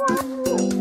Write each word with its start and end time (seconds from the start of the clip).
哇 0.00 0.79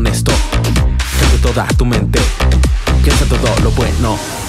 honesto. 0.00 0.32
Tengo 1.20 1.52
toda 1.52 1.66
tu 1.76 1.84
mente. 1.84 2.18
Piensa 3.02 3.26
todo 3.26 3.54
lo 3.62 3.70
bueno. 3.72 4.39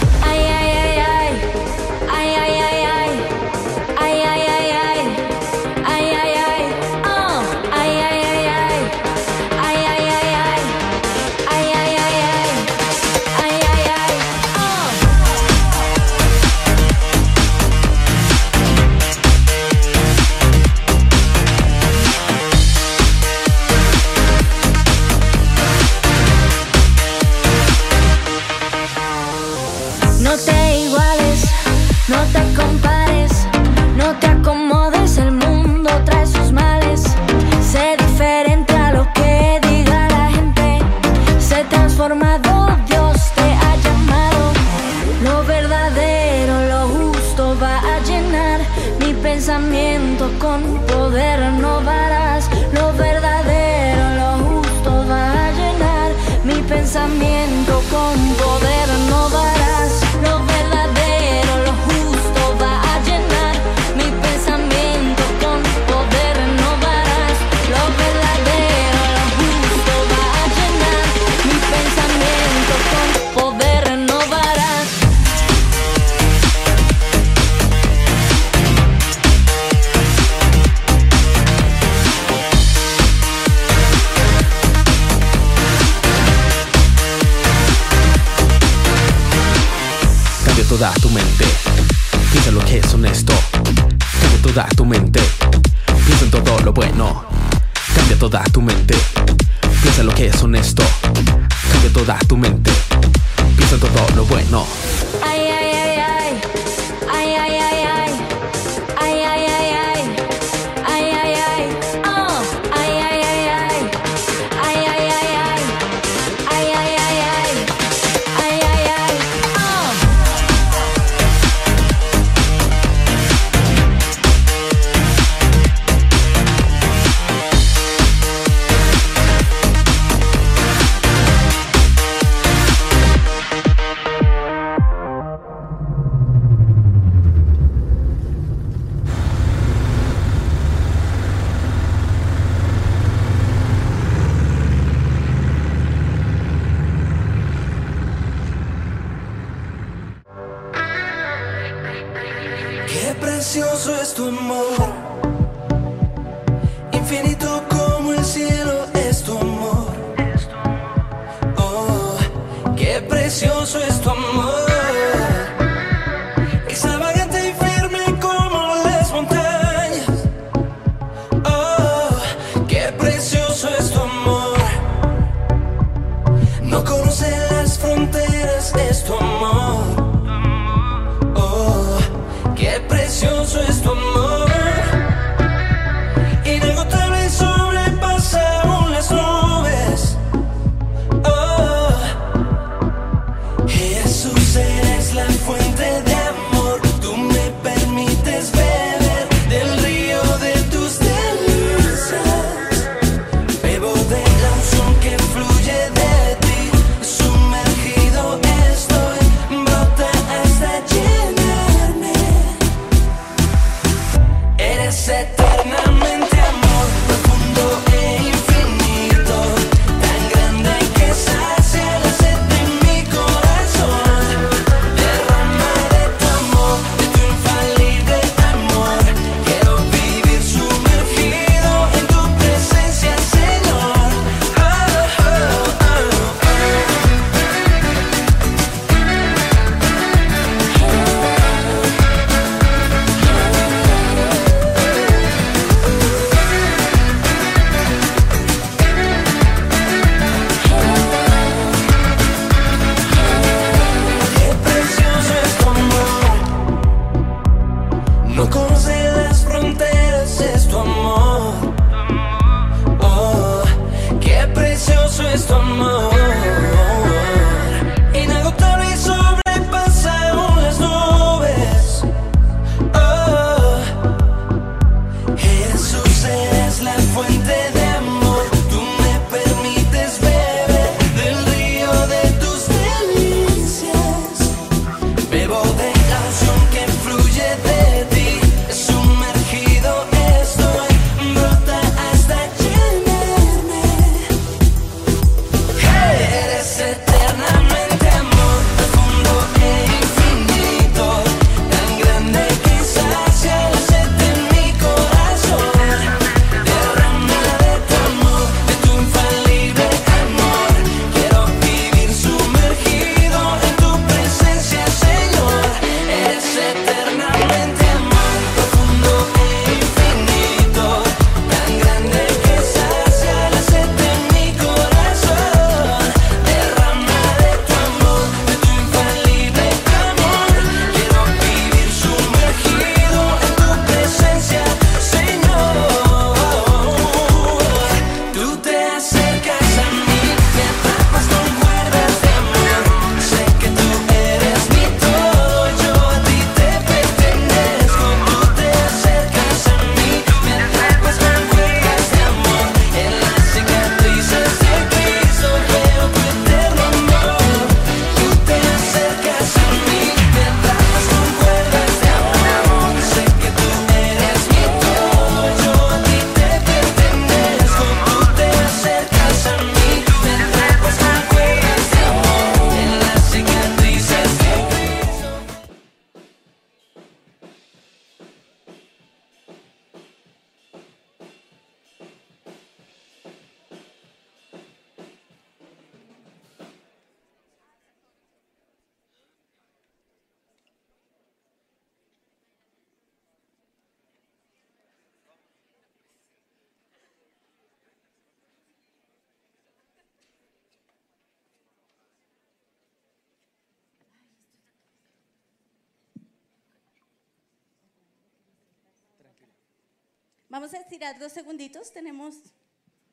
Vamos 410.51 410.73
a 410.73 410.79
estirar 410.79 411.17
dos 411.17 411.31
segunditos. 411.31 411.93
Tenemos 411.93 412.35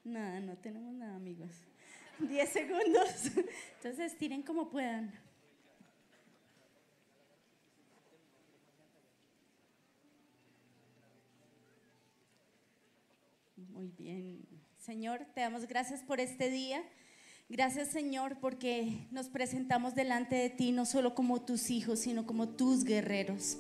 nada, 0.02 0.40
no 0.40 0.56
tenemos 0.56 0.92
nada, 0.92 1.14
amigos. 1.14 1.52
Diez 2.18 2.50
segundos. 2.50 3.26
Entonces 3.76 4.12
estiren 4.12 4.42
como 4.42 4.68
puedan. 4.68 5.12
Muy 13.54 13.86
bien. 13.96 14.44
Señor, 14.80 15.24
te 15.32 15.42
damos 15.42 15.68
gracias 15.68 16.02
por 16.02 16.18
este 16.18 16.50
día. 16.50 16.82
Gracias 17.48 17.90
Señor 17.90 18.40
porque 18.40 19.06
nos 19.12 19.28
presentamos 19.28 19.94
delante 19.94 20.34
de 20.34 20.50
ti 20.50 20.72
no 20.72 20.84
solo 20.84 21.14
como 21.14 21.40
tus 21.44 21.70
hijos, 21.70 22.00
sino 22.00 22.26
como 22.26 22.48
tus 22.48 22.82
guerreros. 22.82 23.58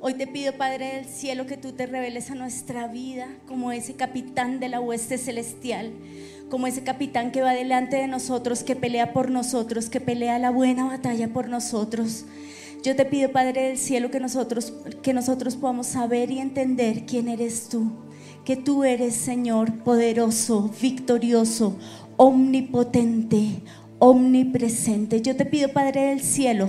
Hoy 0.00 0.14
te 0.14 0.26
pido, 0.26 0.52
Padre 0.52 0.96
del 0.96 1.06
cielo, 1.06 1.46
que 1.46 1.56
tú 1.56 1.72
te 1.72 1.86
reveles 1.86 2.30
a 2.30 2.34
nuestra 2.34 2.88
vida 2.88 3.26
como 3.46 3.72
ese 3.72 3.94
capitán 3.94 4.60
de 4.60 4.68
la 4.68 4.80
hueste 4.80 5.16
celestial, 5.16 5.92
como 6.50 6.66
ese 6.66 6.84
capitán 6.84 7.30
que 7.30 7.40
va 7.40 7.52
delante 7.52 7.96
de 7.96 8.06
nosotros, 8.06 8.64
que 8.64 8.76
pelea 8.76 9.12
por 9.14 9.30
nosotros, 9.30 9.88
que 9.88 10.00
pelea 10.00 10.38
la 10.38 10.50
buena 10.50 10.84
batalla 10.84 11.32
por 11.32 11.48
nosotros. 11.48 12.26
Yo 12.82 12.94
te 12.94 13.06
pido, 13.06 13.32
Padre 13.32 13.68
del 13.68 13.78
cielo, 13.78 14.10
que 14.10 14.20
nosotros, 14.20 14.74
que 15.02 15.14
nosotros 15.14 15.56
podamos 15.56 15.86
saber 15.86 16.30
y 16.30 16.38
entender 16.38 17.06
quién 17.06 17.28
eres 17.28 17.70
tú, 17.70 17.90
que 18.44 18.56
tú 18.56 18.84
eres, 18.84 19.14
Señor, 19.14 19.78
poderoso, 19.84 20.70
victorioso, 20.82 21.78
omnipotente, 22.18 23.62
omnipresente. 23.98 25.22
Yo 25.22 25.34
te 25.34 25.46
pido, 25.46 25.70
Padre 25.72 26.08
del 26.08 26.20
cielo, 26.20 26.68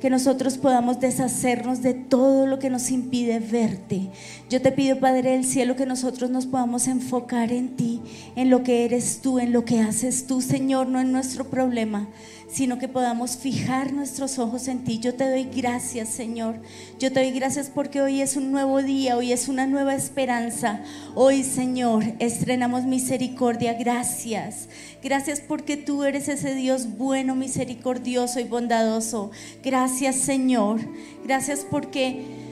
que 0.00 0.10
nosotros 0.10 0.58
podamos 0.58 0.98
deshacernos 0.98 1.82
de 1.82 1.94
todo 1.94 2.46
lo 2.46 2.58
que 2.58 2.70
nos 2.70 2.90
impide 2.90 3.38
verte. 3.38 4.08
Yo 4.48 4.62
te 4.62 4.72
pido, 4.72 4.98
Padre 4.98 5.32
del 5.32 5.44
cielo, 5.44 5.76
que 5.76 5.86
nosotros 5.86 6.30
nos 6.30 6.46
podamos 6.46 6.88
enfocar 6.88 7.52
en 7.52 7.76
ti, 7.76 8.00
en 8.34 8.50
lo 8.50 8.62
que 8.62 8.84
eres 8.84 9.20
tú, 9.22 9.38
en 9.38 9.52
lo 9.52 9.64
que 9.64 9.80
haces 9.80 10.26
tú, 10.26 10.40
Señor, 10.40 10.88
no 10.88 11.00
en 11.00 11.12
nuestro 11.12 11.44
problema, 11.44 12.08
sino 12.52 12.78
que 12.78 12.88
podamos 12.88 13.36
fijar 13.36 13.92
nuestros 13.92 14.38
ojos 14.38 14.68
en 14.68 14.84
ti. 14.84 14.98
Yo 14.98 15.14
te 15.14 15.28
doy 15.28 15.44
gracias, 15.44 16.08
Señor. 16.08 16.56
Yo 16.98 17.12
te 17.12 17.20
doy 17.20 17.30
gracias 17.30 17.70
porque 17.72 18.02
hoy 18.02 18.20
es 18.20 18.36
un 18.36 18.50
nuevo 18.50 18.82
día, 18.82 19.16
hoy 19.16 19.32
es 19.32 19.48
una 19.48 19.66
nueva 19.66 19.94
esperanza. 19.94 20.82
Hoy, 21.14 21.44
Señor, 21.44 22.02
estrenamos 22.18 22.84
misericordia. 22.84 23.74
Gracias. 23.74 24.68
Gracias 25.02 25.40
porque 25.40 25.76
tú 25.76 26.02
eres 26.04 26.28
ese 26.28 26.54
Dios 26.54 26.98
bueno, 26.98 27.36
misericordioso 27.36 28.40
y 28.40 28.44
bondadoso. 28.44 29.30
Gracias, 29.62 30.16
Señor. 30.16 30.80
Gracias 31.24 31.66
porque... 31.70 32.49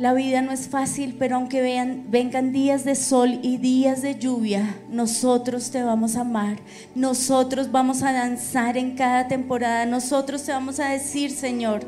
La 0.00 0.14
vida 0.14 0.40
no 0.40 0.50
es 0.50 0.66
fácil, 0.66 1.16
pero 1.18 1.36
aunque 1.36 1.60
vean, 1.60 2.06
vengan 2.08 2.52
días 2.52 2.84
de 2.84 2.94
sol 2.94 3.38
y 3.42 3.58
días 3.58 4.00
de 4.00 4.18
lluvia, 4.18 4.78
nosotros 4.88 5.70
te 5.70 5.82
vamos 5.82 6.16
a 6.16 6.22
amar. 6.22 6.56
Nosotros 6.94 7.70
vamos 7.70 8.02
a 8.02 8.10
danzar 8.10 8.78
en 8.78 8.96
cada 8.96 9.28
temporada. 9.28 9.84
Nosotros 9.84 10.42
te 10.42 10.52
vamos 10.52 10.80
a 10.80 10.88
decir, 10.88 11.30
Señor, 11.30 11.82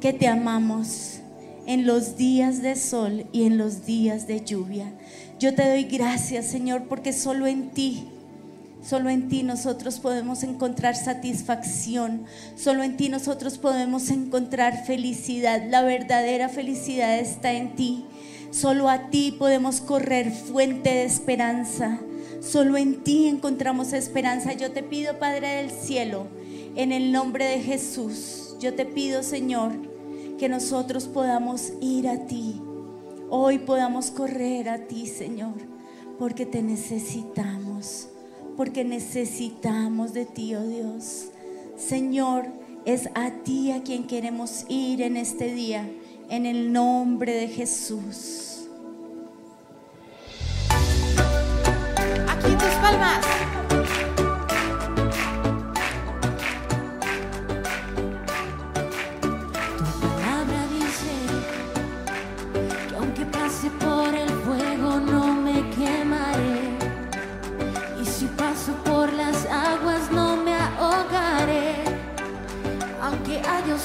que 0.00 0.14
te 0.14 0.28
amamos 0.28 1.18
en 1.66 1.86
los 1.86 2.16
días 2.16 2.62
de 2.62 2.74
sol 2.74 3.26
y 3.32 3.42
en 3.42 3.58
los 3.58 3.84
días 3.84 4.26
de 4.26 4.42
lluvia. 4.42 4.90
Yo 5.38 5.54
te 5.54 5.68
doy 5.68 5.84
gracias, 5.84 6.46
Señor, 6.46 6.84
porque 6.88 7.12
solo 7.12 7.46
en 7.46 7.68
ti 7.68 8.11
Solo 8.82 9.10
en 9.10 9.28
ti 9.28 9.44
nosotros 9.44 10.00
podemos 10.00 10.42
encontrar 10.42 10.96
satisfacción. 10.96 12.24
Solo 12.56 12.82
en 12.82 12.96
ti 12.96 13.08
nosotros 13.08 13.56
podemos 13.58 14.10
encontrar 14.10 14.84
felicidad. 14.84 15.62
La 15.68 15.82
verdadera 15.82 16.48
felicidad 16.48 17.18
está 17.18 17.52
en 17.52 17.76
ti. 17.76 18.04
Solo 18.50 18.88
a 18.88 19.08
ti 19.08 19.36
podemos 19.38 19.80
correr 19.80 20.32
fuente 20.32 20.90
de 20.90 21.04
esperanza. 21.04 22.00
Solo 22.40 22.76
en 22.76 23.04
ti 23.04 23.28
encontramos 23.28 23.92
esperanza. 23.92 24.52
Yo 24.52 24.72
te 24.72 24.82
pido, 24.82 25.18
Padre 25.20 25.62
del 25.62 25.70
cielo, 25.70 26.26
en 26.74 26.90
el 26.90 27.12
nombre 27.12 27.44
de 27.44 27.60
Jesús, 27.60 28.56
yo 28.58 28.74
te 28.74 28.84
pido, 28.84 29.22
Señor, 29.22 29.72
que 30.38 30.48
nosotros 30.48 31.04
podamos 31.04 31.72
ir 31.80 32.08
a 32.08 32.26
ti. 32.26 32.60
Hoy 33.30 33.58
podamos 33.58 34.10
correr 34.10 34.68
a 34.68 34.86
ti, 34.88 35.06
Señor, 35.06 35.54
porque 36.18 36.46
te 36.46 36.62
necesitamos 36.62 38.08
porque 38.56 38.84
necesitamos 38.84 40.12
de 40.12 40.26
ti, 40.26 40.54
oh 40.54 40.66
Dios. 40.66 41.30
Señor, 41.76 42.46
es 42.84 43.08
a 43.14 43.30
ti 43.44 43.72
a 43.72 43.82
quien 43.82 44.06
queremos 44.06 44.64
ir 44.68 45.02
en 45.02 45.16
este 45.16 45.52
día, 45.52 45.88
en 46.28 46.46
el 46.46 46.72
nombre 46.72 47.32
de 47.34 47.48
Jesús. 47.48 48.68
Aquí 52.28 52.52
tus 52.56 52.74
palmas. 52.80 53.51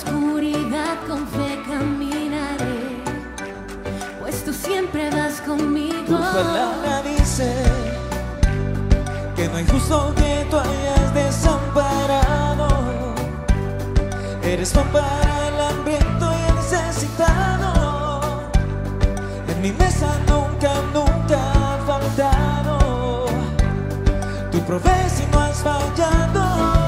Oscuridad 0.07 0.97
con 1.07 1.27
fe 1.27 1.61
caminaré. 1.67 3.03
Pues 4.19 4.43
tú 4.43 4.53
siempre 4.53 5.09
vas 5.09 5.41
conmigo. 5.41 5.95
Tu 6.05 6.17
palabra 6.17 7.01
dice 7.03 7.53
que 9.35 9.47
no 9.47 9.57
hay 9.57 9.65
justo 9.67 10.13
que 10.15 10.47
tú 10.49 10.57
hayas 10.57 11.13
desamparado. 11.13 12.67
Eres 14.43 14.71
pan 14.71 14.87
para 14.91 15.47
el 15.47 15.61
hambriento 15.61 16.31
y 16.31 16.49
el 16.49 16.55
necesitado. 16.55 18.49
En 19.47 19.61
mi 19.61 19.71
mesa 19.71 20.17
nunca, 20.27 20.71
nunca 20.93 21.37
ha 21.53 21.77
faltado. 21.85 23.25
Tú 24.51 24.59
provees 24.61 25.21
y 25.21 25.31
no 25.31 25.39
has 25.39 25.57
fallado. 25.57 26.86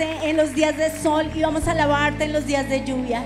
En 0.00 0.36
los 0.36 0.54
días 0.54 0.76
de 0.76 0.90
sol 1.02 1.30
y 1.34 1.42
vamos 1.42 1.68
a 1.68 1.72
alabarte 1.72 2.24
en 2.24 2.32
los 2.32 2.46
días 2.46 2.68
de 2.68 2.84
lluvia. 2.84 3.22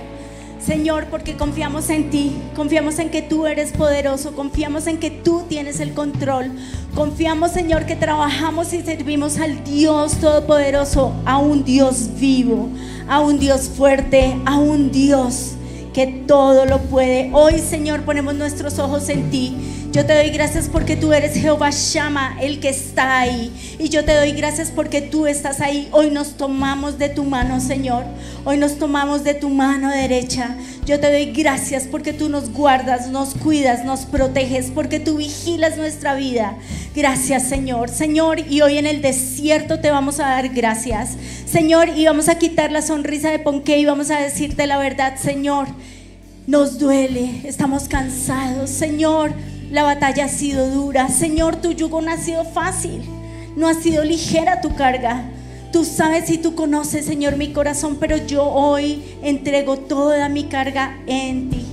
Señor, 0.59 1.05
porque 1.11 1.37
confiamos 1.37 1.89
en 1.89 2.09
ti, 2.09 2.35
confiamos 2.55 2.97
en 2.97 3.11
que 3.11 3.21
tú 3.21 3.45
eres 3.45 3.71
poderoso, 3.71 4.35
confiamos 4.35 4.87
en 4.87 4.97
que 4.97 5.11
tú 5.11 5.43
tienes 5.47 5.79
el 5.79 5.93
control, 5.93 6.51
confiamos, 6.95 7.51
Señor, 7.51 7.85
que 7.85 7.95
trabajamos 7.95 8.73
y 8.73 8.81
servimos 8.81 9.37
al 9.37 9.63
Dios 9.63 10.13
Todopoderoso, 10.19 11.13
a 11.25 11.37
un 11.37 11.63
Dios 11.63 12.09
vivo, 12.19 12.69
a 13.07 13.19
un 13.19 13.37
Dios 13.37 13.69
fuerte, 13.69 14.35
a 14.45 14.57
un 14.57 14.91
Dios 14.91 15.51
que 15.93 16.07
todo 16.07 16.65
lo 16.65 16.79
puede. 16.79 17.29
Hoy, 17.31 17.59
Señor, 17.59 18.01
ponemos 18.01 18.33
nuestros 18.33 18.79
ojos 18.79 19.07
en 19.09 19.29
ti. 19.29 19.55
Yo 19.95 20.05
te 20.05 20.13
doy 20.13 20.29
gracias 20.29 20.67
porque 20.67 20.97
tú 20.97 21.13
eres 21.13 21.37
Jehová 21.37 21.69
Shama, 21.71 22.37
el 22.41 22.59
que 22.59 22.67
está 22.67 23.19
ahí. 23.19 23.49
Y 23.79 23.87
yo 23.87 24.03
te 24.03 24.13
doy 24.13 24.33
gracias 24.33 24.69
porque 24.69 24.99
tú 24.99 25.25
estás 25.25 25.61
ahí. 25.61 25.87
Hoy 25.93 26.11
nos 26.11 26.35
tomamos 26.35 26.99
de 26.99 27.07
tu 27.07 27.23
mano, 27.23 27.61
Señor. 27.61 28.03
Hoy 28.43 28.57
nos 28.57 28.77
tomamos 28.77 29.23
de 29.23 29.35
tu 29.35 29.47
mano 29.47 29.89
derecha. 29.89 30.57
Yo 30.85 30.99
te 30.99 31.09
doy 31.09 31.31
gracias 31.31 31.87
porque 31.89 32.11
tú 32.11 32.27
nos 32.27 32.51
guardas, 32.51 33.07
nos 33.07 33.35
cuidas, 33.35 33.85
nos 33.85 34.01
proteges, 34.01 34.69
porque 34.69 34.99
tú 34.99 35.15
vigilas 35.15 35.77
nuestra 35.77 36.13
vida. 36.15 36.57
Gracias, 36.93 37.43
Señor. 37.43 37.87
Señor, 37.87 38.39
y 38.49 38.59
hoy 38.59 38.77
en 38.77 38.87
el 38.87 39.01
desierto 39.01 39.79
te 39.79 39.91
vamos 39.91 40.19
a 40.19 40.23
dar 40.23 40.49
gracias. 40.49 41.11
Señor, 41.45 41.87
y 41.95 42.05
vamos 42.05 42.27
a 42.27 42.37
quitar 42.37 42.69
la 42.69 42.81
sonrisa 42.81 43.31
de 43.31 43.39
Ponqué 43.39 43.77
y 43.77 43.85
vamos 43.85 44.11
a 44.11 44.19
decirte 44.19 44.67
la 44.67 44.77
verdad, 44.77 45.15
Señor. 45.15 45.69
Nos 46.47 46.79
duele, 46.79 47.43
estamos 47.45 47.87
cansados. 47.87 48.69
Señor, 48.69 49.31
la 49.71 49.83
batalla 49.83 50.25
ha 50.25 50.29
sido 50.29 50.69
dura. 50.69 51.09
Señor, 51.09 51.57
tu 51.57 51.71
yugo 51.71 52.01
no 52.01 52.11
ha 52.11 52.17
sido 52.17 52.43
fácil. 52.43 53.01
No 53.55 53.67
ha 53.67 53.73
sido 53.73 54.03
ligera 54.03 54.61
tu 54.61 54.75
carga. 54.75 55.29
Tú 55.71 55.83
sabes 55.83 56.29
y 56.29 56.37
tú 56.37 56.55
conoces, 56.55 57.05
Señor, 57.05 57.35
mi 57.35 57.51
corazón, 57.51 57.97
pero 57.99 58.17
yo 58.17 58.43
hoy 58.45 59.03
entrego 59.21 59.77
toda 59.77 60.29
mi 60.29 60.45
carga 60.45 60.97
en 61.07 61.49
ti. 61.49 61.65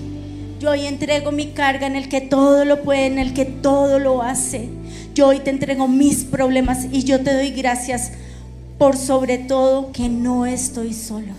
Yo 0.59 0.71
hoy 0.71 0.87
entrego 0.87 1.33
mi 1.33 1.49
carga 1.49 1.87
en 1.87 1.97
el 1.97 2.09
que 2.09 2.21
todo 2.21 2.65
lo 2.65 2.83
puede, 2.83 3.07
en 3.07 3.19
el 3.19 3.35
que 3.35 3.45
todo 3.45 3.99
lo 3.99 4.23
hace. 4.23 4.69
Yo 5.15 5.29
hoy 5.29 5.41
te 5.41 5.51
entrego 5.51 5.89
mis 5.89 6.25
problemas 6.25 6.87
y 6.91 7.05
yo 7.05 7.23
te 7.23 7.35
doy 7.35 7.51
gracias 7.51 8.13
por 8.79 8.97
sobre 8.97 9.39
todo 9.39 9.93
que 9.93 10.09
no 10.09 10.47
estoy 10.47 10.95
solo. 10.95 11.35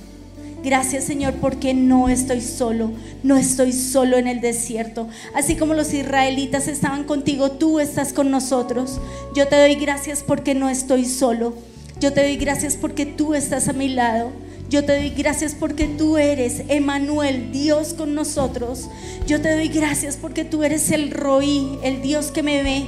Gracias 0.64 1.04
Señor 1.04 1.34
porque 1.42 1.74
no 1.74 2.08
estoy 2.08 2.40
solo, 2.40 2.92
no 3.22 3.36
estoy 3.36 3.74
solo 3.74 4.18
en 4.18 4.28
el 4.28 4.40
desierto. 4.40 5.10
Así 5.36 5.58
como 5.58 5.74
los 5.74 5.94
israelitas 5.94 6.70
estaban 6.70 7.04
contigo, 7.04 7.52
tú 7.52 7.82
estás 7.82 8.14
con 8.14 8.32
nosotros. 8.32 9.02
Yo 9.36 9.50
te 9.50 9.58
doy 9.58 9.76
gracias 9.76 10.24
porque 10.24 10.56
no 10.56 10.70
estoy 10.70 11.04
solo. 11.04 11.54
Yo 12.00 12.14
te 12.14 12.24
doy 12.24 12.38
gracias 12.38 12.78
porque 12.78 13.06
tú 13.06 13.34
estás 13.34 13.68
a 13.68 13.74
mi 13.74 13.90
lado. 13.90 14.32
Yo 14.70 14.86
te 14.86 14.96
doy 14.96 15.10
gracias 15.10 15.54
porque 15.54 15.86
tú 15.86 16.18
eres 16.18 16.64
Emanuel, 16.70 17.52
Dios 17.52 17.94
con 17.94 18.16
nosotros. 18.16 18.90
Yo 19.28 19.42
te 19.42 19.52
doy 19.52 19.68
gracias 19.68 20.16
porque 20.16 20.46
tú 20.46 20.64
eres 20.64 20.92
el 20.92 21.12
Roí, 21.12 21.78
el 21.84 22.02
Dios 22.02 22.32
que 22.32 22.42
me 22.42 22.64
ve. 22.64 22.88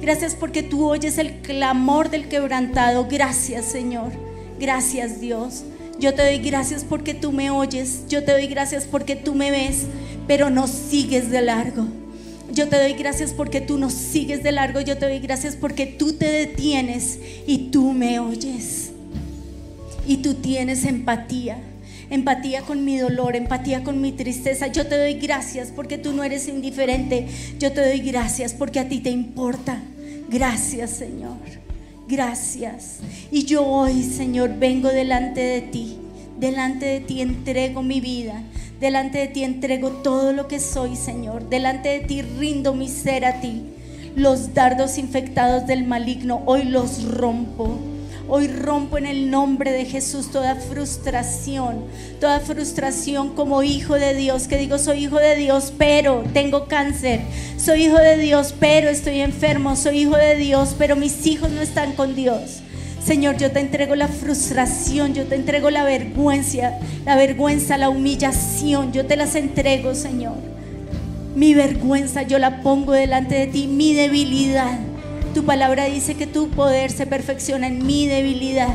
Gracias 0.00 0.36
porque 0.36 0.62
tú 0.62 0.88
oyes 0.88 1.18
el 1.18 1.40
clamor 1.40 2.08
del 2.08 2.28
quebrantado. 2.28 3.08
Gracias 3.10 3.64
Señor. 3.64 4.12
Gracias 4.60 5.20
Dios. 5.20 5.64
Yo 5.98 6.12
te 6.14 6.22
doy 6.22 6.38
gracias 6.38 6.84
porque 6.84 7.14
tú 7.14 7.32
me 7.32 7.50
oyes. 7.50 8.02
Yo 8.08 8.22
te 8.22 8.32
doy 8.32 8.46
gracias 8.48 8.84
porque 8.84 9.16
tú 9.16 9.34
me 9.34 9.50
ves, 9.50 9.86
pero 10.26 10.50
no 10.50 10.66
sigues 10.66 11.30
de 11.30 11.40
largo. 11.40 11.86
Yo 12.52 12.68
te 12.68 12.78
doy 12.78 12.92
gracias 12.92 13.32
porque 13.32 13.60
tú 13.60 13.78
no 13.78 13.90
sigues 13.90 14.42
de 14.42 14.52
largo. 14.52 14.80
Yo 14.80 14.98
te 14.98 15.06
doy 15.06 15.18
gracias 15.20 15.56
porque 15.56 15.86
tú 15.86 16.12
te 16.12 16.26
detienes 16.26 17.18
y 17.46 17.70
tú 17.70 17.92
me 17.92 18.18
oyes. 18.18 18.90
Y 20.06 20.18
tú 20.18 20.34
tienes 20.34 20.84
empatía. 20.84 21.58
Empatía 22.08 22.62
con 22.62 22.84
mi 22.84 22.98
dolor, 22.98 23.34
empatía 23.34 23.82
con 23.82 24.00
mi 24.00 24.12
tristeza. 24.12 24.68
Yo 24.68 24.86
te 24.86 24.96
doy 24.96 25.14
gracias 25.14 25.72
porque 25.74 25.98
tú 25.98 26.12
no 26.12 26.22
eres 26.22 26.46
indiferente. 26.46 27.26
Yo 27.58 27.72
te 27.72 27.80
doy 27.80 28.00
gracias 28.00 28.54
porque 28.54 28.80
a 28.80 28.88
ti 28.88 29.00
te 29.00 29.10
importa. 29.10 29.82
Gracias, 30.28 30.90
Señor. 30.90 31.65
Gracias. 32.08 33.00
Y 33.30 33.44
yo 33.44 33.66
hoy, 33.66 34.02
Señor, 34.02 34.58
vengo 34.58 34.88
delante 34.88 35.40
de 35.40 35.60
ti. 35.60 35.98
Delante 36.38 36.86
de 36.86 37.00
ti 37.00 37.20
entrego 37.20 37.82
mi 37.82 38.00
vida. 38.00 38.42
Delante 38.80 39.18
de 39.18 39.28
ti 39.28 39.42
entrego 39.42 39.90
todo 39.90 40.32
lo 40.32 40.46
que 40.46 40.60
soy, 40.60 40.94
Señor. 40.94 41.48
Delante 41.48 41.88
de 41.88 42.00
ti 42.00 42.22
rindo 42.22 42.74
mi 42.74 42.88
ser 42.88 43.24
a 43.24 43.40
ti. 43.40 43.62
Los 44.14 44.54
dardos 44.54 44.98
infectados 44.98 45.66
del 45.66 45.86
maligno, 45.86 46.42
hoy 46.46 46.64
los 46.64 47.04
rompo. 47.04 47.78
Hoy 48.28 48.48
rompo 48.48 48.98
en 48.98 49.06
el 49.06 49.30
nombre 49.30 49.70
de 49.70 49.84
Jesús 49.84 50.32
toda 50.32 50.56
frustración, 50.56 51.84
toda 52.20 52.40
frustración 52.40 53.36
como 53.36 53.62
hijo 53.62 53.94
de 53.94 54.14
Dios, 54.14 54.48
que 54.48 54.58
digo 54.58 54.78
soy 54.78 55.04
hijo 55.04 55.18
de 55.18 55.36
Dios, 55.36 55.72
pero 55.78 56.24
tengo 56.32 56.66
cáncer, 56.66 57.20
soy 57.56 57.84
hijo 57.84 57.98
de 57.98 58.16
Dios, 58.16 58.52
pero 58.58 58.88
estoy 58.88 59.20
enfermo, 59.20 59.76
soy 59.76 60.00
hijo 60.00 60.16
de 60.16 60.34
Dios, 60.34 60.74
pero 60.76 60.96
mis 60.96 61.24
hijos 61.24 61.50
no 61.50 61.60
están 61.60 61.92
con 61.92 62.16
Dios. 62.16 62.62
Señor, 63.04 63.36
yo 63.36 63.52
te 63.52 63.60
entrego 63.60 63.94
la 63.94 64.08
frustración, 64.08 65.14
yo 65.14 65.26
te 65.26 65.36
entrego 65.36 65.70
la 65.70 65.84
vergüenza, 65.84 66.72
la 67.04 67.14
vergüenza, 67.14 67.78
la 67.78 67.90
humillación, 67.90 68.92
yo 68.92 69.06
te 69.06 69.14
las 69.14 69.36
entrego, 69.36 69.94
Señor. 69.94 70.34
Mi 71.36 71.54
vergüenza 71.54 72.22
yo 72.22 72.40
la 72.40 72.60
pongo 72.62 72.92
delante 72.92 73.36
de 73.36 73.46
ti, 73.46 73.68
mi 73.68 73.94
debilidad. 73.94 74.80
Tu 75.36 75.44
palabra 75.44 75.84
dice 75.84 76.14
que 76.14 76.26
tu 76.26 76.48
poder 76.48 76.90
se 76.90 77.06
perfecciona 77.06 77.66
en 77.66 77.84
mi 77.84 78.06
debilidad. 78.06 78.74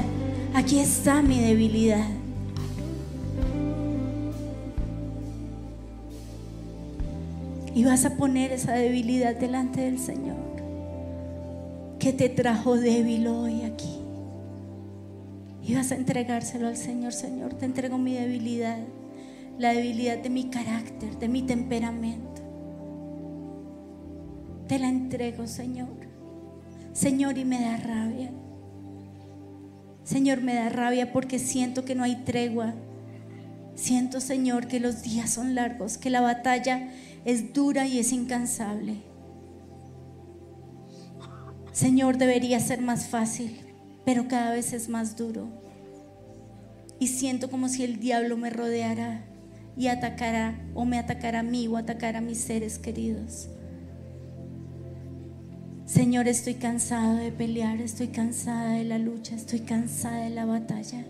Aquí 0.53 0.77
está 0.77 1.23
mi 1.23 1.39
debilidad. 1.39 2.05
Y 7.73 7.83
vas 7.83 8.05
a 8.05 8.15
poner 8.15 8.51
esa 8.51 8.73
debilidad 8.73 9.35
delante 9.35 9.81
del 9.81 9.97
Señor. 9.97 10.37
Que 11.97 12.13
te 12.13 12.29
trajo 12.29 12.77
débil 12.77 13.25
hoy 13.25 13.63
aquí. 13.63 13.97
Y 15.63 15.73
vas 15.73 15.91
a 15.91 15.95
entregárselo 15.95 16.67
al 16.67 16.77
Señor. 16.77 17.13
Señor, 17.13 17.55
te 17.55 17.65
entrego 17.65 17.97
mi 17.97 18.13
debilidad. 18.13 18.77
La 19.57 19.73
debilidad 19.73 20.19
de 20.19 20.29
mi 20.29 20.51
carácter, 20.51 21.17
de 21.17 21.27
mi 21.27 21.41
temperamento. 21.41 22.43
Te 24.67 24.77
la 24.77 24.89
entrego, 24.89 25.47
Señor. 25.47 26.00
Señor, 26.93 27.37
y 27.37 27.45
me 27.45 27.61
da 27.61 27.77
rabia. 27.77 28.31
Señor, 30.03 30.41
me 30.41 30.55
da 30.55 30.69
rabia 30.69 31.13
porque 31.13 31.39
siento 31.39 31.85
que 31.85 31.95
no 31.95 32.03
hay 32.03 32.23
tregua. 32.23 32.73
Siento, 33.75 34.19
Señor, 34.19 34.67
que 34.67 34.79
los 34.79 35.01
días 35.01 35.29
son 35.29 35.55
largos, 35.55 35.97
que 35.97 36.09
la 36.09 36.21
batalla 36.21 36.91
es 37.23 37.53
dura 37.53 37.87
y 37.87 37.99
es 37.99 38.11
incansable. 38.11 38.97
Señor, 41.71 42.17
debería 42.17 42.59
ser 42.59 42.81
más 42.81 43.07
fácil, 43.07 43.57
pero 44.03 44.27
cada 44.27 44.51
vez 44.51 44.73
es 44.73 44.89
más 44.89 45.15
duro. 45.15 45.47
Y 46.99 47.07
siento 47.07 47.49
como 47.49 47.69
si 47.69 47.83
el 47.83 47.99
diablo 47.99 48.35
me 48.35 48.49
rodeara 48.49 49.23
y 49.77 49.87
atacara 49.87 50.59
o 50.75 50.83
me 50.83 50.99
atacara 50.99 51.39
a 51.39 51.43
mí 51.43 51.67
o 51.67 51.77
atacara 51.77 52.19
a 52.19 52.21
mis 52.21 52.39
seres 52.39 52.77
queridos. 52.77 53.49
Señor, 55.91 56.29
estoy 56.29 56.53
cansado 56.53 57.17
de 57.17 57.33
pelear, 57.33 57.81
estoy 57.81 58.07
cansada 58.07 58.75
de 58.75 58.85
la 58.85 58.97
lucha, 58.97 59.35
estoy 59.35 59.59
cansada 59.59 60.23
de 60.23 60.29
la 60.29 60.45
batalla. 60.45 61.03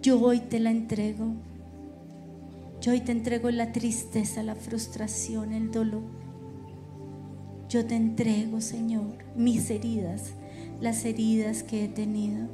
Yo 0.00 0.20
hoy 0.20 0.38
te 0.38 0.60
la 0.60 0.70
entrego. 0.70 1.34
Yo 2.80 2.92
hoy 2.92 3.00
te 3.00 3.10
entrego 3.10 3.50
la 3.50 3.72
tristeza, 3.72 4.44
la 4.44 4.54
frustración, 4.54 5.52
el 5.52 5.72
dolor. 5.72 6.04
Yo 7.68 7.84
te 7.84 7.96
entrego, 7.96 8.60
Señor, 8.60 9.12
mis 9.34 9.70
heridas, 9.70 10.34
las 10.80 11.04
heridas 11.04 11.64
que 11.64 11.84
he 11.84 11.88
tenido. 11.88 12.46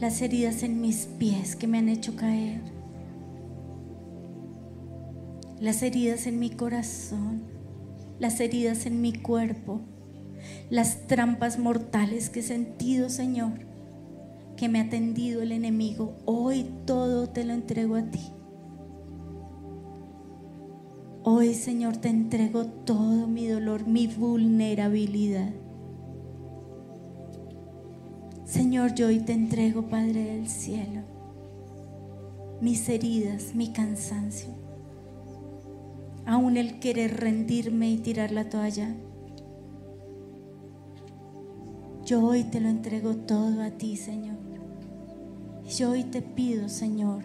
Las 0.00 0.20
heridas 0.20 0.64
en 0.64 0.80
mis 0.80 1.06
pies 1.06 1.54
que 1.54 1.68
me 1.68 1.78
han 1.78 1.88
hecho 1.88 2.16
caer. 2.16 2.79
Las 5.60 5.82
heridas 5.82 6.26
en 6.26 6.38
mi 6.38 6.50
corazón. 6.50 7.42
Las 8.18 8.40
heridas 8.40 8.86
en 8.86 9.00
mi 9.00 9.12
cuerpo. 9.12 9.82
Las 10.70 11.06
trampas 11.06 11.58
mortales 11.58 12.30
que 12.30 12.40
he 12.40 12.42
sentido, 12.42 13.10
Señor, 13.10 13.52
que 14.56 14.68
me 14.68 14.80
ha 14.80 14.88
tendido 14.88 15.42
el 15.42 15.52
enemigo. 15.52 16.16
Hoy 16.24 16.66
todo 16.86 17.28
te 17.28 17.44
lo 17.44 17.52
entrego 17.52 17.96
a 17.96 18.02
ti. 18.02 18.20
Hoy, 21.22 21.52
Señor, 21.52 21.98
te 21.98 22.08
entrego 22.08 22.64
todo 22.64 23.26
mi 23.26 23.46
dolor, 23.46 23.86
mi 23.86 24.06
vulnerabilidad. 24.06 25.50
Señor, 28.46 28.94
yo 28.94 29.08
hoy 29.08 29.20
te 29.20 29.34
entrego, 29.34 29.88
Padre 29.88 30.24
del 30.24 30.48
cielo, 30.48 31.02
mis 32.60 32.88
heridas, 32.88 33.54
mi 33.54 33.72
cansancio, 33.72 34.48
aún 36.30 36.56
el 36.56 36.78
querer 36.78 37.16
rendirme 37.16 37.90
y 37.90 37.98
tirar 37.98 38.30
la 38.30 38.48
toalla. 38.48 38.94
Yo 42.04 42.24
hoy 42.24 42.44
te 42.44 42.60
lo 42.60 42.68
entrego 42.68 43.16
todo 43.16 43.60
a 43.62 43.72
ti, 43.72 43.96
Señor. 43.96 44.36
Yo 45.76 45.90
hoy 45.90 46.04
te 46.04 46.22
pido, 46.22 46.68
Señor, 46.68 47.24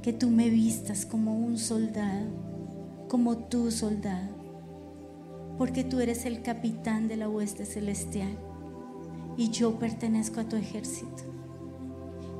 que 0.00 0.14
tú 0.14 0.30
me 0.30 0.48
vistas 0.48 1.04
como 1.04 1.36
un 1.36 1.58
soldado, 1.58 2.26
como 3.06 3.36
tu 3.36 3.70
soldado, 3.70 4.30
porque 5.58 5.84
tú 5.84 6.00
eres 6.00 6.24
el 6.24 6.40
capitán 6.40 7.08
de 7.08 7.18
la 7.18 7.28
hueste 7.28 7.66
celestial 7.66 8.34
y 9.36 9.50
yo 9.50 9.78
pertenezco 9.78 10.40
a 10.40 10.48
tu 10.48 10.56
ejército. 10.56 11.22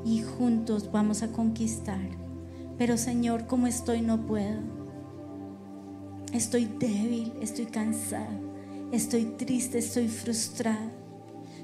Y 0.03 0.23
juntos 0.23 0.91
vamos 0.91 1.21
a 1.21 1.31
conquistar. 1.31 2.01
Pero 2.79 2.97
Señor, 2.97 3.45
como 3.45 3.67
estoy 3.67 4.01
no 4.01 4.25
puedo. 4.25 4.82
Estoy 6.33 6.65
débil, 6.65 7.31
estoy 7.41 7.67
cansada, 7.67 8.39
estoy 8.91 9.25
triste, 9.37 9.77
estoy 9.77 10.07
frustrada. 10.07 10.91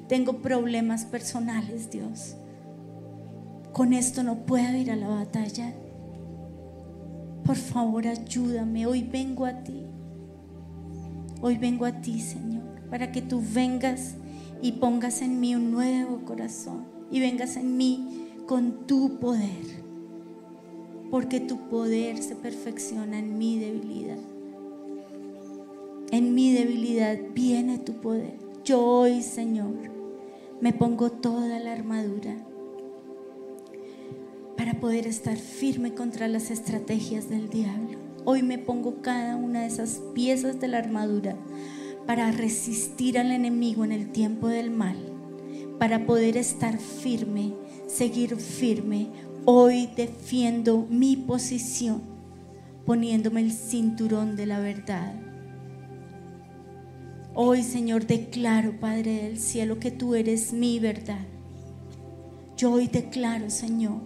Tengo 0.08 0.44
problemas 0.44 1.06
personales, 1.06 1.90
Dios. 1.90 2.36
Con 3.74 3.94
esto 3.94 4.22
no 4.22 4.46
puedo 4.46 4.78
ir 4.78 4.92
a 4.92 4.96
la 4.96 5.08
batalla. 5.08 5.74
Por 7.44 7.56
favor, 7.56 8.06
ayúdame. 8.06 8.86
Hoy 8.86 9.02
vengo 9.02 9.48
a 9.48 9.64
ti. 9.64 9.88
Hoy 11.42 11.58
vengo 11.58 11.86
a 11.86 12.02
ti, 12.02 12.20
Señor, 12.20 12.82
para 12.92 13.12
que 13.12 13.24
tú 13.24 13.42
vengas 13.42 14.18
y 14.62 14.74
pongas 14.74 15.24
en 15.24 15.40
mí 15.40 15.56
un 15.56 15.72
nuevo 15.72 16.26
corazón 16.26 16.86
y 17.10 17.20
vengas 17.20 17.56
en 17.56 17.76
mí 17.76 18.28
con 18.46 18.86
tu 18.86 19.20
poder. 19.20 19.84
Porque 21.10 21.40
tu 21.40 21.70
poder 21.70 22.22
se 22.22 22.36
perfecciona 22.36 23.18
en 23.18 23.36
mi 23.40 23.58
debilidad. 23.58 24.20
En 26.12 26.34
mi 26.34 26.52
debilidad 26.52 27.20
viene 27.36 27.78
tu 27.78 27.94
poder. 28.02 28.34
Yo 28.66 28.84
hoy, 28.84 29.22
Señor, 29.22 29.76
me 30.60 30.74
pongo 30.74 31.12
toda 31.12 31.60
la 31.60 31.72
armadura 31.72 32.36
para 34.58 34.80
poder 34.80 35.06
estar 35.06 35.38
firme 35.38 35.94
contra 35.94 36.28
las 36.28 36.50
estrategias 36.50 37.30
del 37.30 37.50
diablo. 37.50 38.00
Hoy 38.26 38.42
me 38.42 38.58
pongo 38.58 39.04
cada 39.04 39.36
una 39.36 39.62
de 39.62 39.68
esas 39.68 40.02
piezas 40.16 40.60
de 40.60 40.68
la 40.68 40.80
armadura 40.80 41.36
para 42.08 42.32
resistir 42.32 43.20
al 43.20 43.32
enemigo 43.32 43.86
en 43.86 43.92
el 43.92 44.12
tiempo 44.12 44.48
del 44.48 44.72
mal, 44.72 44.98
para 45.78 46.08
poder 46.08 46.38
estar 46.38 46.80
firme, 46.80 47.54
seguir 47.86 48.36
firme. 48.36 49.10
Hoy 49.46 49.88
defiendo 49.96 50.88
mi 50.90 51.16
posición 51.18 52.02
poniéndome 52.88 53.42
el 53.42 53.52
cinturón 53.52 54.36
de 54.36 54.48
la 54.48 54.60
verdad. 54.60 55.29
Hoy, 57.36 57.62
Señor, 57.64 58.08
declaro, 58.08 58.80
Padre 58.80 59.24
del 59.24 59.40
cielo, 59.40 59.80
que 59.80 59.92
tú 59.92 60.16
eres 60.16 60.52
mi 60.52 60.80
verdad. 60.80 61.26
Yo 62.58 62.74
hoy 62.74 62.88
declaro, 62.88 63.50
Señor, 63.50 64.02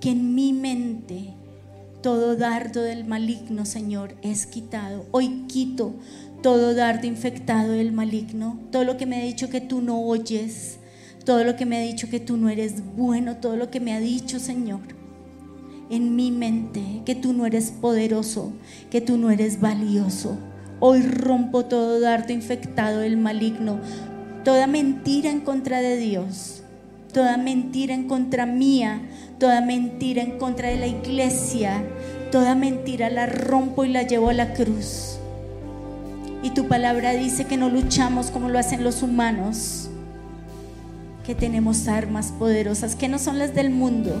que 0.00 0.10
en 0.10 0.34
mi 0.34 0.52
mente 0.52 1.32
todo 2.02 2.36
dardo 2.36 2.82
del 2.82 3.04
maligno, 3.04 3.64
Señor, 3.64 4.16
es 4.20 4.46
quitado. 4.46 5.06
Hoy 5.12 5.44
quito 5.48 5.94
todo 6.42 6.74
dardo 6.74 7.06
infectado 7.06 7.72
del 7.72 7.92
maligno, 7.92 8.58
todo 8.70 8.84
lo 8.84 8.98
que 8.98 9.06
me 9.06 9.16
ha 9.16 9.24
dicho 9.24 9.48
que 9.48 9.62
tú 9.62 9.80
no 9.80 10.02
oyes, 10.02 10.78
todo 11.24 11.44
lo 11.44 11.56
que 11.56 11.64
me 11.64 11.78
ha 11.78 11.80
dicho 11.80 12.10
que 12.10 12.20
tú 12.20 12.36
no 12.36 12.50
eres 12.50 12.82
bueno, 12.96 13.36
todo 13.36 13.56
lo 13.56 13.70
que 13.70 13.80
me 13.80 13.94
ha 13.94 14.00
dicho, 14.00 14.38
Señor, 14.40 14.80
en 15.88 16.16
mi 16.16 16.30
mente, 16.30 17.00
que 17.06 17.14
tú 17.14 17.32
no 17.32 17.46
eres 17.46 17.70
poderoso, 17.70 18.52
que 18.90 19.00
tú 19.00 19.16
no 19.16 19.30
eres 19.30 19.60
valioso. 19.60 20.36
Hoy 20.86 21.00
rompo 21.00 21.64
todo 21.64 21.98
dardo 21.98 22.34
infectado 22.34 22.98
del 22.98 23.16
maligno, 23.16 23.78
toda 24.44 24.66
mentira 24.66 25.30
en 25.30 25.40
contra 25.40 25.80
de 25.80 25.96
Dios, 25.96 26.62
toda 27.10 27.38
mentira 27.38 27.94
en 27.94 28.06
contra 28.06 28.44
mía, 28.44 29.00
toda 29.38 29.62
mentira 29.62 30.20
en 30.20 30.36
contra 30.36 30.68
de 30.68 30.76
la 30.76 30.86
iglesia, 30.86 31.82
toda 32.30 32.54
mentira 32.54 33.08
la 33.08 33.24
rompo 33.24 33.86
y 33.86 33.92
la 33.92 34.02
llevo 34.02 34.28
a 34.28 34.34
la 34.34 34.52
cruz. 34.52 35.16
Y 36.42 36.50
tu 36.50 36.68
palabra 36.68 37.12
dice 37.12 37.46
que 37.46 37.56
no 37.56 37.70
luchamos 37.70 38.30
como 38.30 38.50
lo 38.50 38.58
hacen 38.58 38.84
los 38.84 39.02
humanos, 39.02 39.88
que 41.24 41.34
tenemos 41.34 41.88
armas 41.88 42.30
poderosas, 42.38 42.94
que 42.94 43.08
no 43.08 43.18
son 43.18 43.38
las 43.38 43.54
del 43.54 43.70
mundo, 43.70 44.20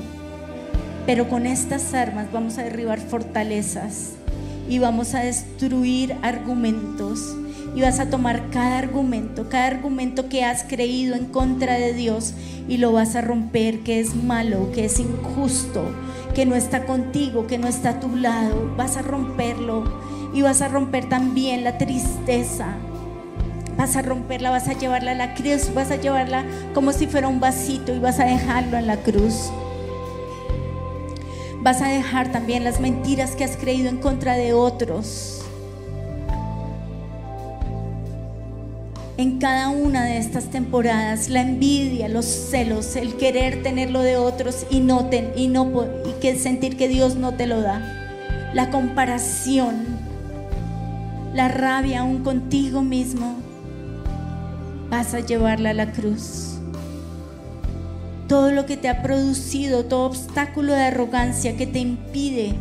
pero 1.04 1.28
con 1.28 1.44
estas 1.44 1.92
armas 1.92 2.32
vamos 2.32 2.56
a 2.56 2.62
derribar 2.62 3.00
fortalezas 3.00 4.14
y 4.68 4.78
vamos 4.78 5.14
a 5.14 5.20
destruir 5.20 6.16
argumentos. 6.22 7.36
Y 7.74 7.80
vas 7.80 7.98
a 7.98 8.08
tomar 8.08 8.50
cada 8.50 8.78
argumento, 8.78 9.48
cada 9.48 9.66
argumento 9.66 10.28
que 10.28 10.44
has 10.44 10.62
creído 10.62 11.16
en 11.16 11.26
contra 11.26 11.74
de 11.74 11.92
Dios 11.92 12.32
y 12.68 12.76
lo 12.76 12.92
vas 12.92 13.16
a 13.16 13.20
romper, 13.20 13.80
que 13.80 13.98
es 13.98 14.14
malo, 14.14 14.70
que 14.72 14.84
es 14.84 15.00
injusto, 15.00 15.84
que 16.36 16.46
no 16.46 16.54
está 16.54 16.84
contigo, 16.84 17.48
que 17.48 17.58
no 17.58 17.66
está 17.66 17.90
a 17.90 18.00
tu 18.00 18.14
lado. 18.14 18.72
Vas 18.76 18.96
a 18.96 19.02
romperlo 19.02 19.84
y 20.32 20.42
vas 20.42 20.62
a 20.62 20.68
romper 20.68 21.08
también 21.08 21.64
la 21.64 21.76
tristeza. 21.76 22.76
Vas 23.76 23.96
a 23.96 24.02
romperla, 24.02 24.50
vas 24.50 24.68
a 24.68 24.74
llevarla 24.74 25.10
a 25.10 25.14
la 25.16 25.34
cruz, 25.34 25.74
vas 25.74 25.90
a 25.90 25.96
llevarla 25.96 26.44
como 26.74 26.92
si 26.92 27.08
fuera 27.08 27.26
un 27.26 27.40
vasito 27.40 27.92
y 27.92 27.98
vas 27.98 28.20
a 28.20 28.24
dejarlo 28.24 28.76
en 28.76 28.86
la 28.86 28.98
cruz. 28.98 29.50
Vas 31.64 31.80
a 31.80 31.88
dejar 31.88 32.30
también 32.30 32.62
las 32.62 32.78
mentiras 32.78 33.36
que 33.36 33.42
has 33.42 33.56
creído 33.56 33.88
en 33.88 33.96
contra 33.96 34.34
de 34.34 34.52
otros. 34.52 35.40
En 39.16 39.38
cada 39.38 39.70
una 39.70 40.04
de 40.04 40.18
estas 40.18 40.50
temporadas, 40.50 41.30
la 41.30 41.40
envidia, 41.40 42.10
los 42.10 42.26
celos, 42.26 42.96
el 42.96 43.16
querer 43.16 43.62
tenerlo 43.62 44.02
de 44.02 44.18
otros 44.18 44.66
y 44.68 44.80
no 44.80 45.06
ten- 45.06 45.32
y 45.36 45.48
no 45.48 45.86
y 46.06 46.20
que 46.20 46.36
sentir 46.36 46.76
que 46.76 46.86
Dios 46.86 47.16
no 47.16 47.32
te 47.32 47.46
lo 47.46 47.62
da. 47.62 47.80
La 48.52 48.68
comparación, 48.68 49.86
la 51.32 51.48
rabia 51.48 52.00
aún 52.00 52.22
contigo 52.22 52.82
mismo, 52.82 53.36
vas 54.90 55.14
a 55.14 55.20
llevarla 55.20 55.70
a 55.70 55.74
la 55.74 55.92
cruz 55.92 56.53
todo 58.34 58.50
lo 58.50 58.66
que 58.66 58.76
te 58.76 58.88
ha 58.88 59.00
producido, 59.00 59.84
todo 59.84 60.06
obstáculo 60.06 60.72
de 60.72 60.82
arrogancia 60.82 61.56
que 61.56 61.68
te 61.68 61.78
impide 61.78 62.52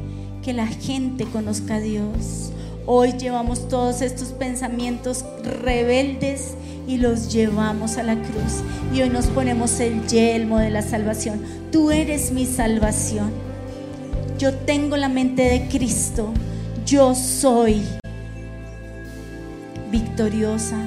que 0.43 0.53
la 0.53 0.67
gente 0.67 1.25
conozca 1.25 1.77
a 1.77 1.79
Dios. 1.79 2.51
Hoy 2.85 3.13
llevamos 3.13 3.69
todos 3.69 4.03
estos 4.03 4.33
pensamientos 4.33 5.25
rebeldes 5.63 6.53
y 6.87 6.97
los 6.97 7.33
llevamos 7.33 7.97
a 7.97 8.03
la 8.03 8.13
cruz. 8.13 8.61
Y 8.93 9.01
hoy 9.01 9.09
nos 9.09 9.25
ponemos 9.25 9.79
el 9.79 10.05
yelmo 10.05 10.59
de 10.59 10.69
la 10.69 10.83
salvación. 10.83 11.41
Tú 11.71 11.89
eres 11.89 12.31
mi 12.31 12.45
salvación. 12.45 13.31
Yo 14.37 14.53
tengo 14.53 14.95
la 14.95 15.09
mente 15.09 15.41
de 15.41 15.69
Cristo. 15.69 16.31
Yo 16.85 17.15
soy 17.15 17.81
victoriosa. 19.89 20.77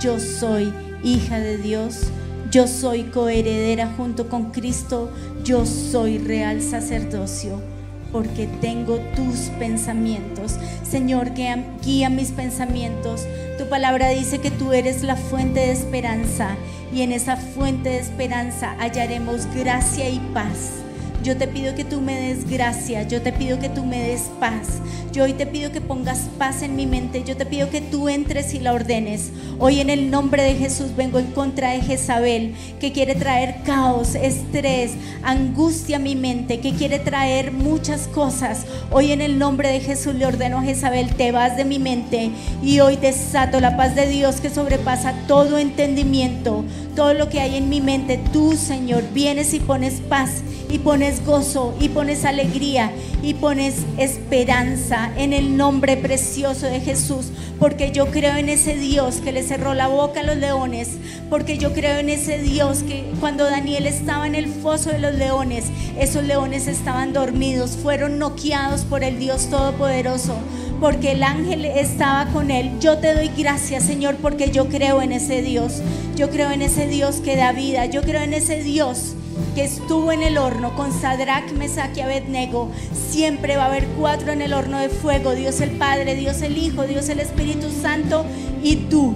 Yo 0.00 0.18
soy 0.18 0.72
hija 1.04 1.38
de 1.38 1.58
Dios. 1.58 2.10
Yo 2.50 2.68
soy 2.68 3.04
coheredera 3.04 3.92
junto 3.96 4.28
con 4.28 4.52
Cristo. 4.52 5.10
Yo 5.42 5.66
soy 5.66 6.18
real 6.18 6.62
sacerdocio 6.62 7.60
porque 8.12 8.46
tengo 8.60 8.98
tus 9.14 9.50
pensamientos. 9.58 10.56
Señor, 10.88 11.34
guía, 11.34 11.64
guía 11.84 12.08
mis 12.08 12.30
pensamientos. 12.30 13.26
Tu 13.58 13.68
palabra 13.68 14.10
dice 14.10 14.38
que 14.38 14.50
tú 14.50 14.72
eres 14.72 15.02
la 15.02 15.16
fuente 15.16 15.60
de 15.60 15.72
esperanza 15.72 16.56
y 16.94 17.02
en 17.02 17.12
esa 17.12 17.36
fuente 17.36 17.90
de 17.90 17.98
esperanza 17.98 18.76
hallaremos 18.78 19.46
gracia 19.54 20.08
y 20.08 20.20
paz. 20.32 20.85
Yo 21.26 21.36
te 21.36 21.48
pido 21.48 21.74
que 21.74 21.82
tú 21.82 22.00
me 22.00 22.14
des 22.14 22.48
gracia, 22.48 23.02
yo 23.02 23.20
te 23.20 23.32
pido 23.32 23.58
que 23.58 23.68
tú 23.68 23.84
me 23.84 24.00
des 24.00 24.30
paz. 24.38 24.80
Yo 25.12 25.24
hoy 25.24 25.32
te 25.32 25.44
pido 25.44 25.72
que 25.72 25.80
pongas 25.80 26.28
paz 26.38 26.62
en 26.62 26.76
mi 26.76 26.86
mente, 26.86 27.24
yo 27.24 27.36
te 27.36 27.44
pido 27.44 27.68
que 27.68 27.80
tú 27.80 28.08
entres 28.08 28.54
y 28.54 28.60
la 28.60 28.72
ordenes. 28.72 29.32
Hoy 29.58 29.80
en 29.80 29.90
el 29.90 30.08
nombre 30.08 30.44
de 30.44 30.54
Jesús 30.54 30.94
vengo 30.94 31.18
en 31.18 31.32
contra 31.32 31.70
de 31.70 31.80
Jezabel, 31.80 32.54
que 32.78 32.92
quiere 32.92 33.16
traer 33.16 33.62
caos, 33.64 34.14
estrés, 34.14 34.92
angustia 35.24 35.96
a 35.96 35.98
mi 35.98 36.14
mente, 36.14 36.60
que 36.60 36.74
quiere 36.74 37.00
traer 37.00 37.50
muchas 37.50 38.06
cosas. 38.06 38.64
Hoy 38.92 39.10
en 39.10 39.20
el 39.20 39.36
nombre 39.36 39.70
de 39.70 39.80
Jesús 39.80 40.14
le 40.14 40.26
ordeno 40.26 40.58
a 40.58 40.62
Jezabel, 40.62 41.12
te 41.16 41.32
vas 41.32 41.56
de 41.56 41.64
mi 41.64 41.80
mente 41.80 42.30
y 42.62 42.78
hoy 42.78 42.98
desato 42.98 43.58
la 43.58 43.76
paz 43.76 43.96
de 43.96 44.06
Dios 44.06 44.40
que 44.40 44.50
sobrepasa 44.50 45.12
todo 45.26 45.58
entendimiento, 45.58 46.62
todo 46.94 47.14
lo 47.14 47.28
que 47.28 47.40
hay 47.40 47.56
en 47.56 47.68
mi 47.68 47.80
mente. 47.80 48.20
Tú, 48.32 48.52
Señor, 48.52 49.02
vienes 49.12 49.54
y 49.54 49.58
pones 49.58 49.94
paz 50.08 50.42
y 50.68 50.78
pones 50.78 51.24
gozo 51.24 51.74
y 51.80 51.88
pones 51.88 52.24
alegría 52.24 52.92
y 53.22 53.34
pones 53.34 53.84
esperanza 53.98 55.10
en 55.16 55.32
el 55.32 55.56
nombre 55.56 55.96
precioso 55.96 56.66
de 56.66 56.80
Jesús, 56.80 57.26
porque 57.58 57.92
yo 57.92 58.06
creo 58.06 58.36
en 58.36 58.48
ese 58.48 58.74
Dios 58.74 59.16
que 59.16 59.32
le 59.32 59.42
cerró 59.42 59.74
la 59.74 59.88
boca 59.88 60.20
a 60.20 60.22
los 60.22 60.36
leones, 60.36 60.90
porque 61.30 61.58
yo 61.58 61.72
creo 61.72 61.98
en 61.98 62.08
ese 62.08 62.38
Dios 62.38 62.82
que 62.82 63.04
cuando 63.20 63.44
Daniel 63.44 63.86
estaba 63.86 64.26
en 64.26 64.34
el 64.34 64.48
foso 64.48 64.90
de 64.90 64.98
los 64.98 65.14
leones, 65.14 65.64
esos 65.98 66.24
leones 66.24 66.66
estaban 66.66 67.12
dormidos, 67.12 67.76
fueron 67.82 68.18
noqueados 68.18 68.82
por 68.82 69.04
el 69.04 69.18
Dios 69.18 69.48
Todopoderoso 69.50 70.34
porque 70.80 71.12
el 71.12 71.22
ángel 71.22 71.64
estaba 71.64 72.30
con 72.32 72.50
él. 72.50 72.70
Yo 72.80 72.98
te 72.98 73.14
doy 73.14 73.30
gracias, 73.36 73.84
Señor, 73.84 74.16
porque 74.16 74.50
yo 74.50 74.68
creo 74.68 75.00
en 75.00 75.12
ese 75.12 75.40
Dios. 75.40 75.80
Yo 76.16 76.28
creo 76.28 76.50
en 76.50 76.60
ese 76.60 76.86
Dios 76.86 77.16
que 77.24 77.34
da 77.34 77.52
vida. 77.52 77.86
Yo 77.86 78.02
creo 78.02 78.20
en 78.20 78.34
ese 78.34 78.62
Dios 78.62 79.14
que 79.54 79.64
estuvo 79.64 80.12
en 80.12 80.22
el 80.22 80.38
horno 80.38 80.74
con 80.76 80.92
Sadrach, 80.92 81.52
Mesach 81.52 81.96
y 81.96 82.00
Abednego. 82.00 82.70
Siempre 83.10 83.56
va 83.56 83.64
a 83.64 83.66
haber 83.66 83.86
cuatro 83.98 84.32
en 84.32 84.42
el 84.42 84.52
horno 84.52 84.78
de 84.78 84.88
fuego. 84.88 85.32
Dios 85.32 85.60
el 85.60 85.70
Padre, 85.72 86.14
Dios 86.14 86.42
el 86.42 86.58
Hijo, 86.58 86.84
Dios 86.84 87.08
el 87.08 87.20
Espíritu 87.20 87.68
Santo 87.70 88.24
y 88.62 88.76
tú. 88.88 89.14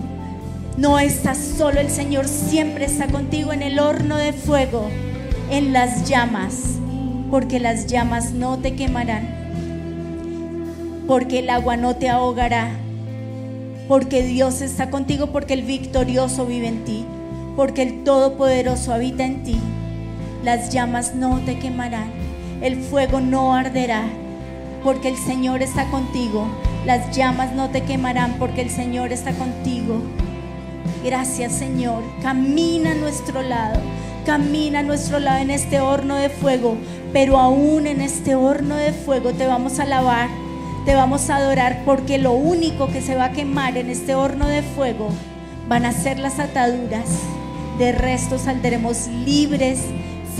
No 0.76 0.98
estás 0.98 1.38
solo, 1.38 1.80
el 1.80 1.90
Señor 1.90 2.28
siempre 2.28 2.86
está 2.86 3.08
contigo 3.08 3.52
en 3.52 3.62
el 3.62 3.78
horno 3.78 4.16
de 4.16 4.32
fuego, 4.32 4.88
en 5.50 5.72
las 5.72 6.08
llamas, 6.08 6.78
porque 7.30 7.60
las 7.60 7.86
llamas 7.86 8.32
no 8.32 8.58
te 8.58 8.76
quemarán 8.76 9.40
porque 11.10 11.40
el 11.40 11.50
agua 11.50 11.76
no 11.76 11.96
te 11.96 12.08
ahogará, 12.08 12.70
porque 13.88 14.22
Dios 14.22 14.60
está 14.60 14.90
contigo, 14.90 15.32
porque 15.32 15.54
el 15.54 15.62
victorioso 15.62 16.46
vive 16.46 16.68
en 16.68 16.84
ti, 16.84 17.04
porque 17.56 17.82
el 17.82 18.04
todopoderoso 18.04 18.92
habita 18.92 19.24
en 19.24 19.42
ti. 19.42 19.56
Las 20.42 20.70
llamas 20.70 21.14
no 21.14 21.38
te 21.40 21.58
quemarán, 21.58 22.10
el 22.62 22.76
fuego 22.76 23.20
no 23.20 23.54
arderá, 23.54 24.04
porque 24.82 25.08
el 25.08 25.16
Señor 25.16 25.62
está 25.62 25.84
contigo. 25.90 26.46
Las 26.86 27.14
llamas 27.14 27.52
no 27.52 27.68
te 27.68 27.82
quemarán, 27.82 28.36
porque 28.38 28.62
el 28.62 28.70
Señor 28.70 29.12
está 29.12 29.32
contigo. 29.32 30.00
Gracias 31.04 31.52
Señor, 31.52 32.02
camina 32.22 32.92
a 32.92 32.94
nuestro 32.94 33.42
lado, 33.42 33.80
camina 34.26 34.80
a 34.80 34.82
nuestro 34.82 35.18
lado 35.18 35.38
en 35.38 35.50
este 35.50 35.80
horno 35.80 36.16
de 36.16 36.28
fuego, 36.28 36.76
pero 37.12 37.38
aún 37.38 37.86
en 37.86 38.00
este 38.00 38.34
horno 38.34 38.76
de 38.76 38.92
fuego 38.92 39.32
te 39.32 39.46
vamos 39.46 39.78
a 39.78 39.82
alabar 39.82 40.28
te 40.84 40.94
vamos 40.94 41.28
a 41.28 41.36
adorar 41.36 41.82
porque 41.84 42.18
lo 42.18 42.32
único 42.32 42.88
que 42.88 43.02
se 43.02 43.14
va 43.14 43.26
a 43.26 43.32
quemar 43.32 43.76
en 43.76 43.90
este 43.90 44.14
horno 44.14 44.48
de 44.48 44.62
fuego 44.62 45.10
van 45.68 45.84
a 45.84 45.92
ser 45.92 46.18
las 46.18 46.38
ataduras. 46.38 47.06
De 47.78 47.92
resto 47.92 48.38
saldremos 48.38 49.06
libres, 49.08 49.80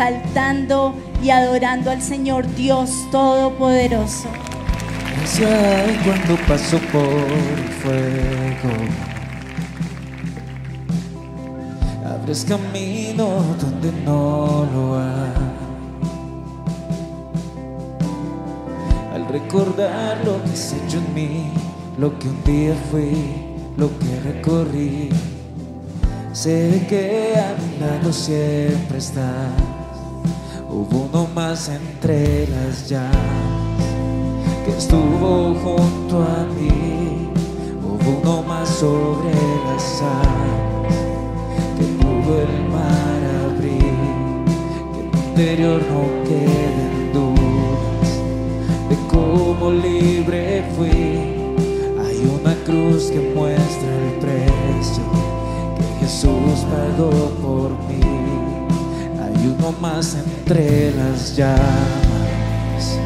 saltando 0.01 0.95
y 1.23 1.29
adorando 1.29 1.91
al 1.91 2.01
Señor 2.01 2.47
Dios 2.55 2.91
Todopoderoso. 3.13 4.29
Cuando 6.03 6.37
paso 6.49 6.79
por 6.91 7.03
el 7.03 7.69
fuego. 7.83 8.71
Abres 12.07 12.47
camino 12.47 13.45
donde 13.61 13.93
no 14.07 14.67
lo 14.73 14.99
hay. 14.99 15.33
Al 19.15 19.29
recordar 19.29 20.17
lo 20.25 20.43
que 20.45 20.51
has 20.51 20.73
hecho 20.73 20.97
en 20.97 21.15
mí, 21.15 21.53
lo 21.99 22.19
que 22.19 22.29
un 22.29 22.43
día 22.45 22.75
fui, 22.91 23.35
lo 23.77 23.91
que 23.99 24.21
recorrí. 24.33 25.11
Sé 26.33 26.87
que 26.89 27.35
a 27.37 27.55
mi 27.61 27.79
lado 27.79 28.11
siempre 28.15 28.97
estás. 28.97 29.80
Hubo 30.73 31.09
uno 31.11 31.27
más 31.35 31.69
entre 31.69 32.47
las 32.47 32.89
llamas 32.89 33.11
que 34.65 34.71
estuvo 34.71 35.53
junto 35.55 36.23
a 36.23 36.47
mí. 36.55 37.29
Hubo 37.83 38.21
uno 38.21 38.43
más 38.45 38.69
sobre 38.69 39.33
las 39.67 40.01
aguas 40.01 40.95
que 41.77 41.85
pudo 41.99 42.43
el 42.43 42.69
mar 42.71 43.21
abrir. 43.51 43.99
Que 44.93 45.01
en 45.01 45.11
mi 45.11 45.19
interior 45.29 45.83
no 45.91 46.03
queden 46.23 47.13
dudas 47.13 48.11
de 48.89 48.97
cómo 49.09 49.73
libre 49.73 50.63
fui. 50.77 51.35
Hay 51.99 52.41
una 52.41 52.55
cruz 52.65 53.11
que 53.11 53.33
muestra 53.35 53.89
el 53.89 54.13
precio 54.21 55.03
que 55.77 56.07
Jesús 56.07 56.65
pagó 56.71 57.11
por 57.43 57.71
mí. 57.89 57.90
Hay 59.41 59.47
uno 59.59 59.73
más 59.81 60.17
entre 60.17 60.93
las 60.97 61.35
llamas. 61.35 62.99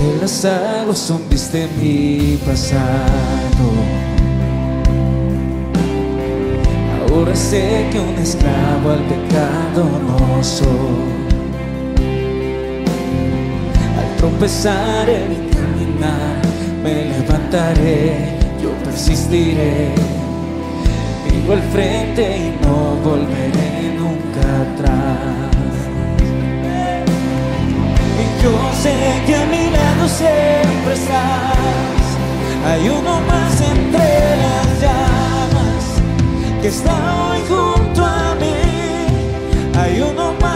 En 0.00 0.20
las 0.22 0.44
aguas 0.46 1.10
hundiste 1.10 1.68
mi 1.78 2.38
pasado. 2.46 2.88
Ahora 7.10 7.36
sé 7.36 7.88
que 7.92 8.00
un 8.00 8.18
esclavo 8.18 8.90
al 8.90 9.04
pecado 9.04 9.84
no 10.06 10.42
soy. 10.42 11.11
Al 14.22 14.28
tropezar 14.28 15.10
en 15.10 15.30
mi 15.30 15.50
caminar, 15.50 16.40
me 16.80 17.06
levantaré, 17.06 18.38
yo 18.62 18.70
persistiré. 18.84 19.88
Vivo 21.28 21.54
al 21.54 21.62
frente 21.72 22.22
y 22.36 22.64
no 22.64 22.94
volveré 23.02 23.96
nunca 23.98 24.42
atrás. 24.62 25.74
Y 28.22 28.44
yo 28.44 28.52
sé 28.80 28.94
que 29.26 29.34
a 29.34 29.44
mi 29.46 29.70
lado 29.70 30.08
siempre 30.08 30.94
estás. 30.94 32.04
Hay 32.64 32.88
uno 32.88 33.20
más 33.22 33.60
entre 33.60 34.36
las 34.44 34.68
llamas 34.82 35.84
que 36.60 36.68
está 36.68 36.94
hoy 37.26 37.40
junto 37.48 38.04
a 38.04 38.36
mí. 38.36 38.54
Hay 39.76 40.00
uno 40.00 40.32
más 40.40 40.51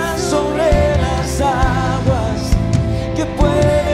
puede 3.36 3.85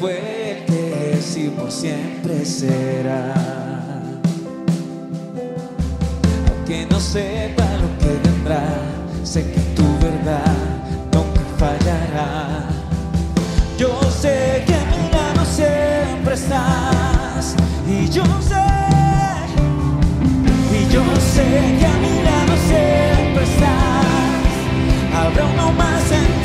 fue, 0.00 0.52
el 0.52 0.64
que 0.64 1.12
es 1.12 1.50
por 1.50 1.70
siempre 1.70 2.42
será. 2.46 3.34
Aunque 6.48 6.86
no 6.90 6.98
sepa 6.98 7.66
lo 7.82 7.88
que 7.98 8.12
vendrá, 8.26 8.64
sé 9.22 9.52
que 9.52 9.60
tu 9.76 9.84
verdad 9.98 10.56
nunca 11.12 11.42
fallará. 11.58 12.66
Yo 13.76 14.00
sé 14.10 14.64
que 14.66 14.74
a 14.74 14.84
mi 14.92 15.10
lado 15.12 15.44
siempre 15.44 16.34
estás 16.34 17.54
y 17.86 18.08
yo 18.08 18.24
sé, 18.40 18.66
y 20.78 20.92
yo 20.92 21.04
sé 21.34 21.46
que 21.78 21.86
a 21.86 21.96
mi 22.04 22.14
lado 22.28 22.54
siempre 22.70 23.44
estás. 23.44 24.52
Habrá 25.14 25.44
uno 25.44 25.72
más 25.72 26.10
entre 26.10 26.39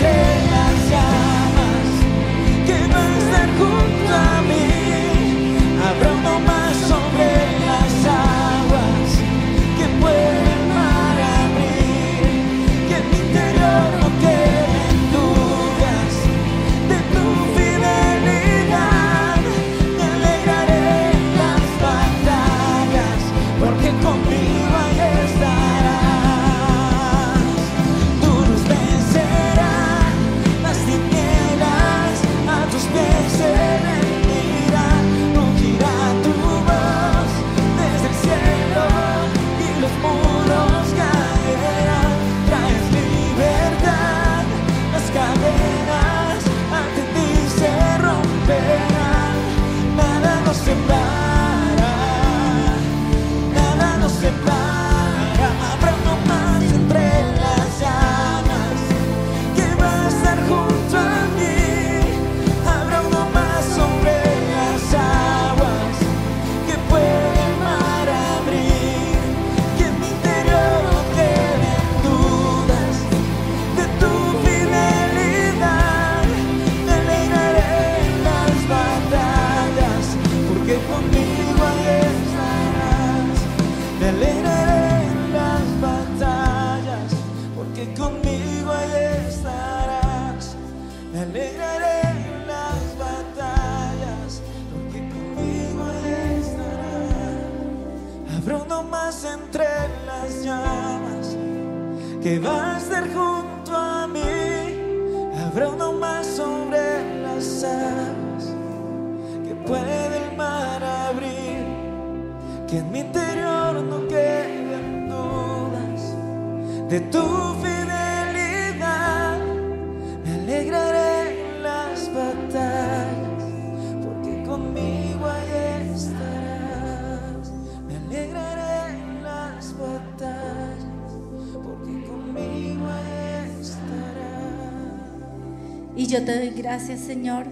gracias, 136.76 137.00
Señor. 137.00 137.46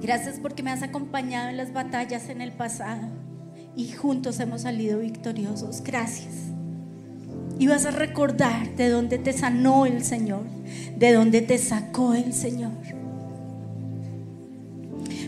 Gracias 0.00 0.38
porque 0.40 0.62
me 0.62 0.70
has 0.70 0.84
acompañado 0.84 1.48
en 1.48 1.56
las 1.56 1.72
batallas 1.72 2.28
en 2.28 2.40
el 2.40 2.52
pasado 2.52 3.08
y 3.74 3.90
juntos 3.90 4.38
hemos 4.38 4.62
salido 4.62 5.00
victoriosos. 5.00 5.82
Gracias. 5.82 6.34
Y 7.58 7.66
vas 7.66 7.84
a 7.84 7.90
recordar 7.90 8.76
de 8.76 8.90
dónde 8.90 9.18
te 9.18 9.32
sanó 9.32 9.86
el 9.86 10.04
Señor, 10.04 10.44
de 10.96 11.12
dónde 11.14 11.40
te 11.42 11.58
sacó 11.58 12.14
el 12.14 12.32
Señor. 12.32 12.70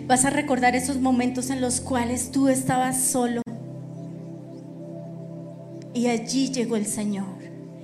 Vas 0.07 0.25
a 0.25 0.31
recordar 0.31 0.77
esos 0.77 1.01
momentos 1.01 1.51
en 1.51 1.61
los 1.61 1.81
cuales 1.81 2.31
tú 2.31 2.49
estabas 2.49 2.97
solo 2.97 3.43
y 5.95 6.07
allí 6.07 6.53
llegó 6.53 6.77
el 6.77 6.87
Señor. 6.87 7.41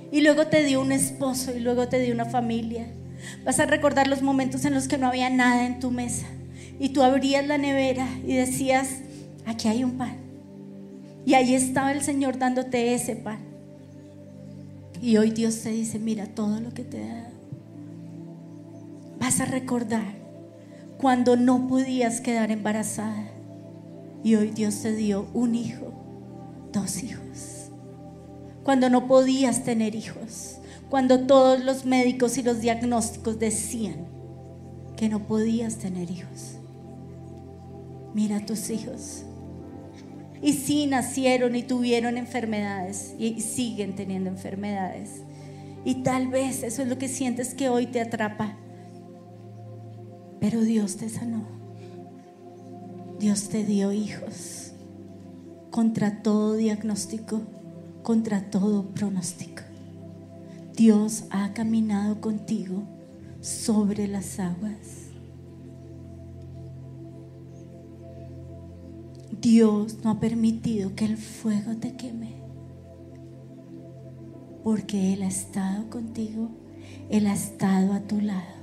Y 0.09 0.21
luego 0.21 0.47
te 0.47 0.63
dio 0.63 0.79
un 0.79 0.93
esposo 0.93 1.53
y 1.53 1.59
luego 1.59 1.89
te 1.89 1.99
dio 1.99 2.13
una 2.13 2.23
familia. 2.23 2.87
Vas 3.45 3.59
a 3.59 3.65
recordar 3.65 4.07
los 4.07 4.21
momentos 4.21 4.65
en 4.65 4.73
los 4.73 4.87
que 4.87 4.97
no 4.97 5.07
había 5.07 5.29
nada 5.29 5.65
en 5.65 5.79
tu 5.79 5.91
mesa. 5.91 6.25
Y 6.79 6.89
tú 6.89 7.01
abrías 7.01 7.45
la 7.45 7.57
nevera 7.57 8.07
y 8.25 8.35
decías, 8.35 8.99
aquí 9.45 9.67
hay 9.67 9.83
un 9.83 9.97
pan. 9.97 10.17
Y 11.25 11.33
ahí 11.33 11.55
estaba 11.55 11.91
el 11.91 12.01
Señor 12.01 12.37
dándote 12.37 12.93
ese 12.93 13.15
pan. 13.15 13.39
Y 15.01 15.17
hoy 15.17 15.31
Dios 15.31 15.61
te 15.61 15.69
dice, 15.69 15.99
mira 15.99 16.25
todo 16.27 16.59
lo 16.59 16.73
que 16.73 16.83
te 16.83 17.03
he 17.03 17.07
dado. 17.07 17.37
Vas 19.19 19.39
a 19.39 19.45
recordar 19.45 20.15
cuando 20.97 21.35
no 21.35 21.67
podías 21.67 22.21
quedar 22.21 22.51
embarazada. 22.51 23.29
Y 24.23 24.35
hoy 24.35 24.51
Dios 24.51 24.81
te 24.81 24.95
dio 24.95 25.27
un 25.33 25.55
hijo, 25.55 25.93
dos 26.71 27.03
hijos 27.03 27.57
cuando 28.67 28.89
no 28.89 29.07
podías 29.07 29.63
tener 29.63 29.95
hijos, 29.95 30.56
cuando 30.89 31.21
todos 31.21 31.63
los 31.63 31.85
médicos 31.85 32.37
y 32.37 32.43
los 32.43 32.61
diagnósticos 32.61 33.39
decían 33.39 34.07
que 34.95 35.09
no 35.09 35.27
podías 35.27 35.75
tener 35.77 36.09
hijos. 36.09 36.55
Mira 38.13 38.37
a 38.37 38.45
tus 38.45 38.69
hijos. 38.69 39.23
Y 40.41 40.53
sí 40.53 40.87
nacieron 40.87 41.55
y 41.55 41.63
tuvieron 41.63 42.17
enfermedades 42.17 43.15
y 43.17 43.41
siguen 43.41 43.95
teniendo 43.95 44.29
enfermedades. 44.29 45.21
Y 45.83 46.03
tal 46.03 46.27
vez 46.27 46.63
eso 46.63 46.81
es 46.81 46.87
lo 46.87 46.97
que 46.97 47.07
sientes 47.07 47.53
que 47.53 47.69
hoy 47.69 47.87
te 47.87 48.01
atrapa. 48.01 48.57
Pero 50.39 50.61
Dios 50.61 50.97
te 50.97 51.09
sanó. 51.09 51.45
Dios 53.19 53.49
te 53.49 53.63
dio 53.63 53.91
hijos 53.91 54.71
contra 55.71 56.21
todo 56.21 56.55
diagnóstico 56.55 57.41
contra 58.07 58.49
todo 58.49 58.85
pronóstico. 58.91 59.66
Dios 60.77 61.23
ha 61.31 61.55
caminado 61.55 62.21
contigo 62.21 62.83
sobre 63.41 64.07
las 64.07 64.39
aguas. 64.39 65.07
Dios 69.41 69.97
no 70.03 70.11
ha 70.11 70.19
permitido 70.19 70.93
que 70.93 71.05
el 71.05 71.17
fuego 71.17 71.75
te 71.77 71.95
queme. 71.95 72.35
Porque 74.63 75.15
Él 75.15 75.23
ha 75.23 75.27
estado 75.27 75.89
contigo, 75.89 76.51
Él 77.09 77.25
ha 77.25 77.33
estado 77.33 77.93
a 77.93 78.01
tu 78.01 78.21
lado. 78.21 78.55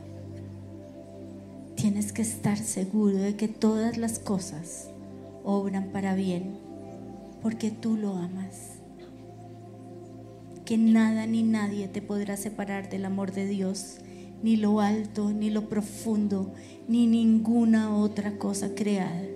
Tienes 1.75 2.13
que 2.13 2.23
estar 2.23 2.59
seguro 2.59 3.19
de 3.19 3.35
que 3.35 3.49
todas 3.49 3.97
las 3.97 4.21
cosas 4.21 4.89
obran 5.43 5.91
para 5.91 6.15
bien, 6.15 6.59
porque 7.43 7.73
tú 7.73 7.97
lo 7.97 8.15
amas 8.15 8.74
que 10.65 10.79
nada 10.79 11.27
ni 11.27 11.43
nadie 11.43 11.89
te 11.89 12.01
podrá 12.01 12.37
separar 12.37 12.89
del 12.89 13.05
amor 13.05 13.33
de 13.33 13.47
Dios, 13.47 13.99
ni 14.43 14.57
lo 14.57 14.81
alto, 14.81 15.31
ni 15.31 15.51
lo 15.51 15.69
profundo, 15.69 16.53
ni 16.89 17.07
ninguna 17.07 17.97
otra 17.97 18.39
cosa 18.39 18.75
creada, 18.75 19.27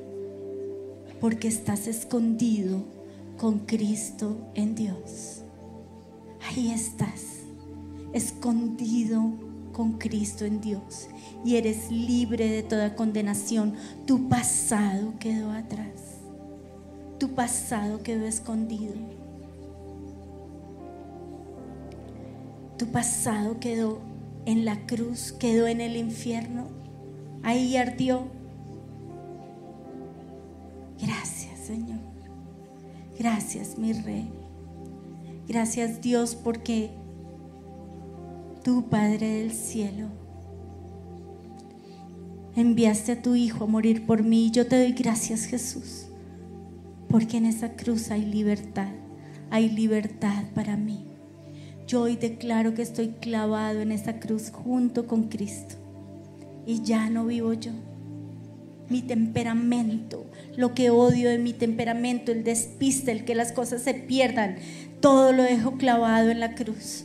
porque 1.20 1.48
estás 1.48 1.86
escondido 1.86 2.84
con 3.36 3.60
Cristo 3.60 4.36
en 4.54 4.74
Dios. 4.74 5.42
ahí 6.48 6.70
estás, 6.70 7.24
escondido 8.12 9.32
con 9.72 9.98
Cristo 9.98 10.44
en 10.44 10.60
Dios 10.60 11.08
y 11.44 11.56
eres 11.56 11.90
libre 11.90 12.48
de 12.48 12.62
toda 12.62 12.96
condenación. 12.96 13.74
Tu 14.06 14.28
pasado 14.28 15.14
quedó 15.20 15.52
atrás. 15.52 16.18
Tu 17.18 17.28
pasado 17.34 18.02
quedó 18.02 18.26
escondido. 18.26 18.94
Tu 22.78 22.86
pasado 22.86 23.58
quedó 23.58 23.98
en 24.46 24.64
la 24.64 24.86
cruz, 24.86 25.32
quedó 25.32 25.66
en 25.66 25.80
el 25.80 25.96
infierno. 25.96 26.68
Ahí 27.42 27.76
ardió. 27.76 28.28
Gracias, 31.00 31.58
Señor. 31.58 31.98
Gracias, 33.18 33.76
mi 33.78 33.92
Rey. 33.92 34.30
Gracias, 35.48 36.00
Dios, 36.00 36.36
porque 36.36 36.90
tú, 38.62 38.88
Padre 38.88 39.40
del 39.40 39.52
cielo, 39.52 40.06
enviaste 42.54 43.12
a 43.12 43.22
tu 43.22 43.34
Hijo 43.34 43.64
a 43.64 43.66
morir 43.66 44.06
por 44.06 44.22
mí. 44.22 44.52
Yo 44.52 44.68
te 44.68 44.78
doy 44.78 44.92
gracias, 44.92 45.46
Jesús, 45.46 46.06
porque 47.08 47.38
en 47.38 47.46
esa 47.46 47.72
cruz 47.72 48.12
hay 48.12 48.24
libertad. 48.24 48.92
Hay 49.50 49.68
libertad 49.68 50.44
para 50.54 50.76
mí. 50.76 51.07
Yo 51.88 52.02
hoy 52.02 52.16
declaro 52.16 52.74
que 52.74 52.82
estoy 52.82 53.14
clavado 53.18 53.80
en 53.80 53.92
esa 53.92 54.20
cruz 54.20 54.50
junto 54.50 55.06
con 55.06 55.30
Cristo. 55.30 55.76
Y 56.66 56.82
ya 56.82 57.08
no 57.08 57.24
vivo 57.24 57.54
yo. 57.54 57.70
Mi 58.90 59.00
temperamento, 59.00 60.26
lo 60.54 60.74
que 60.74 60.90
odio 60.90 61.30
de 61.30 61.38
mi 61.38 61.54
temperamento, 61.54 62.30
el 62.30 62.44
despiste, 62.44 63.10
el 63.10 63.24
que 63.24 63.34
las 63.34 63.52
cosas 63.52 63.80
se 63.80 63.94
pierdan, 63.94 64.56
todo 65.00 65.32
lo 65.32 65.42
dejo 65.42 65.78
clavado 65.78 66.28
en 66.28 66.40
la 66.40 66.54
cruz. 66.54 67.04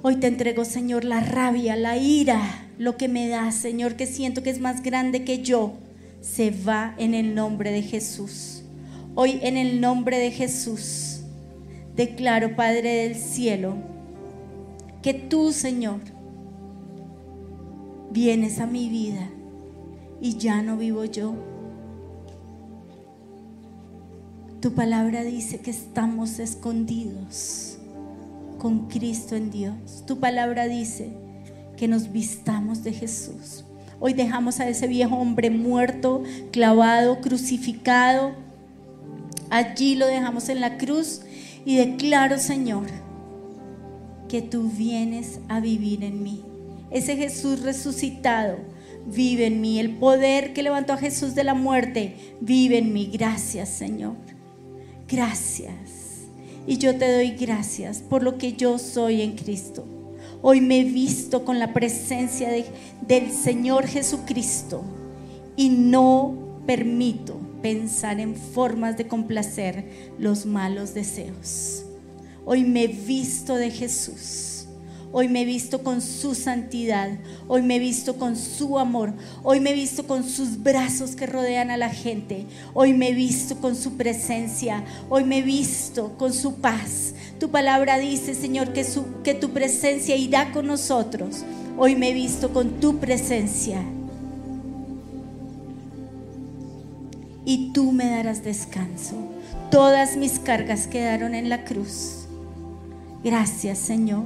Hoy 0.00 0.16
te 0.16 0.28
entrego, 0.28 0.64
Señor, 0.64 1.04
la 1.04 1.20
rabia, 1.20 1.76
la 1.76 1.98
ira, 1.98 2.40
lo 2.78 2.96
que 2.96 3.08
me 3.08 3.28
da, 3.28 3.52
Señor, 3.52 3.94
que 3.94 4.06
siento 4.06 4.42
que 4.42 4.48
es 4.48 4.58
más 4.58 4.82
grande 4.82 5.22
que 5.22 5.42
yo, 5.42 5.74
se 6.22 6.50
va 6.50 6.94
en 6.96 7.12
el 7.12 7.34
nombre 7.34 7.72
de 7.72 7.82
Jesús. 7.82 8.62
Hoy 9.14 9.38
en 9.42 9.58
el 9.58 9.82
nombre 9.82 10.16
de 10.16 10.30
Jesús 10.30 11.11
declaro, 11.96 12.56
Padre 12.56 13.02
del 13.02 13.16
cielo, 13.16 13.74
que 15.02 15.14
tú, 15.14 15.52
Señor, 15.52 16.00
vienes 18.10 18.60
a 18.60 18.66
mi 18.66 18.88
vida 18.88 19.28
y 20.20 20.36
ya 20.36 20.62
no 20.62 20.76
vivo 20.76 21.04
yo. 21.04 21.34
Tu 24.60 24.72
palabra 24.72 25.24
dice 25.24 25.58
que 25.58 25.72
estamos 25.72 26.38
escondidos 26.38 27.78
con 28.58 28.86
Cristo 28.86 29.34
en 29.34 29.50
Dios. 29.50 30.04
Tu 30.06 30.20
palabra 30.20 30.68
dice 30.68 31.10
que 31.76 31.88
nos 31.88 32.12
vistamos 32.12 32.84
de 32.84 32.92
Jesús. 32.92 33.64
Hoy 33.98 34.12
dejamos 34.12 34.60
a 34.60 34.68
ese 34.68 34.86
viejo 34.86 35.16
hombre 35.16 35.50
muerto, 35.50 36.22
clavado, 36.52 37.20
crucificado. 37.20 38.34
Allí 39.50 39.96
lo 39.96 40.06
dejamos 40.06 40.48
en 40.48 40.60
la 40.60 40.78
cruz 40.78 41.22
y 41.64 41.76
declaro, 41.76 42.38
Señor, 42.38 42.86
que 44.28 44.42
tú 44.42 44.70
vienes 44.70 45.40
a 45.48 45.60
vivir 45.60 46.04
en 46.04 46.22
mí. 46.22 46.42
Ese 46.90 47.16
Jesús 47.16 47.62
resucitado 47.62 48.56
vive 49.06 49.46
en 49.46 49.60
mí. 49.60 49.78
El 49.78 49.96
poder 49.96 50.52
que 50.52 50.62
levantó 50.62 50.92
a 50.92 50.98
Jesús 50.98 51.34
de 51.34 51.44
la 51.44 51.54
muerte 51.54 52.16
vive 52.40 52.78
en 52.78 52.92
mí. 52.92 53.10
Gracias, 53.12 53.68
Señor. 53.68 54.14
Gracias. 55.08 55.78
Y 56.66 56.78
yo 56.78 56.96
te 56.96 57.12
doy 57.12 57.30
gracias 57.32 57.98
por 57.98 58.22
lo 58.22 58.38
que 58.38 58.52
yo 58.54 58.78
soy 58.78 59.22
en 59.22 59.32
Cristo. 59.32 59.84
Hoy 60.42 60.60
me 60.60 60.80
he 60.80 60.84
visto 60.84 61.44
con 61.44 61.58
la 61.58 61.72
presencia 61.72 62.48
de- 62.48 62.66
del 63.06 63.30
Señor 63.30 63.86
Jesucristo 63.86 64.82
y 65.56 65.68
no 65.68 66.34
permito 66.66 67.36
pensar 67.62 68.20
en 68.20 68.34
formas 68.36 68.96
de 68.96 69.06
complacer 69.06 69.84
los 70.18 70.44
malos 70.46 70.94
deseos. 70.94 71.84
Hoy 72.44 72.64
me 72.64 72.84
he 72.84 72.88
visto 72.88 73.54
de 73.54 73.70
Jesús. 73.70 74.48
Hoy 75.14 75.28
me 75.28 75.42
he 75.42 75.44
visto 75.44 75.82
con 75.82 76.00
su 76.00 76.34
santidad. 76.34 77.10
Hoy 77.46 77.60
me 77.62 77.76
he 77.76 77.78
visto 77.78 78.16
con 78.16 78.34
su 78.34 78.78
amor. 78.78 79.12
Hoy 79.42 79.60
me 79.60 79.70
he 79.70 79.74
visto 79.74 80.06
con 80.06 80.24
sus 80.24 80.62
brazos 80.62 81.14
que 81.16 81.26
rodean 81.26 81.70
a 81.70 81.76
la 81.76 81.90
gente. 81.90 82.46
Hoy 82.72 82.94
me 82.94 83.10
he 83.10 83.12
visto 83.12 83.56
con 83.58 83.76
su 83.76 83.98
presencia. 83.98 84.82
Hoy 85.10 85.24
me 85.24 85.38
he 85.38 85.42
visto 85.42 86.16
con 86.16 86.32
su 86.32 86.54
paz. 86.56 87.12
Tu 87.38 87.50
palabra 87.50 87.98
dice, 87.98 88.34
Señor, 88.34 88.72
que, 88.72 88.84
su- 88.84 89.04
que 89.22 89.34
tu 89.34 89.50
presencia 89.50 90.16
irá 90.16 90.50
con 90.50 90.66
nosotros. 90.66 91.44
Hoy 91.76 91.94
me 91.94 92.10
he 92.10 92.14
visto 92.14 92.52
con 92.52 92.80
tu 92.80 92.96
presencia. 92.98 93.82
Y 97.44 97.72
tú 97.72 97.92
me 97.92 98.10
darás 98.10 98.44
descanso. 98.44 99.16
Todas 99.70 100.16
mis 100.16 100.38
cargas 100.38 100.86
quedaron 100.86 101.34
en 101.34 101.48
la 101.48 101.64
cruz. 101.64 102.26
Gracias, 103.24 103.78
Señor. 103.78 104.24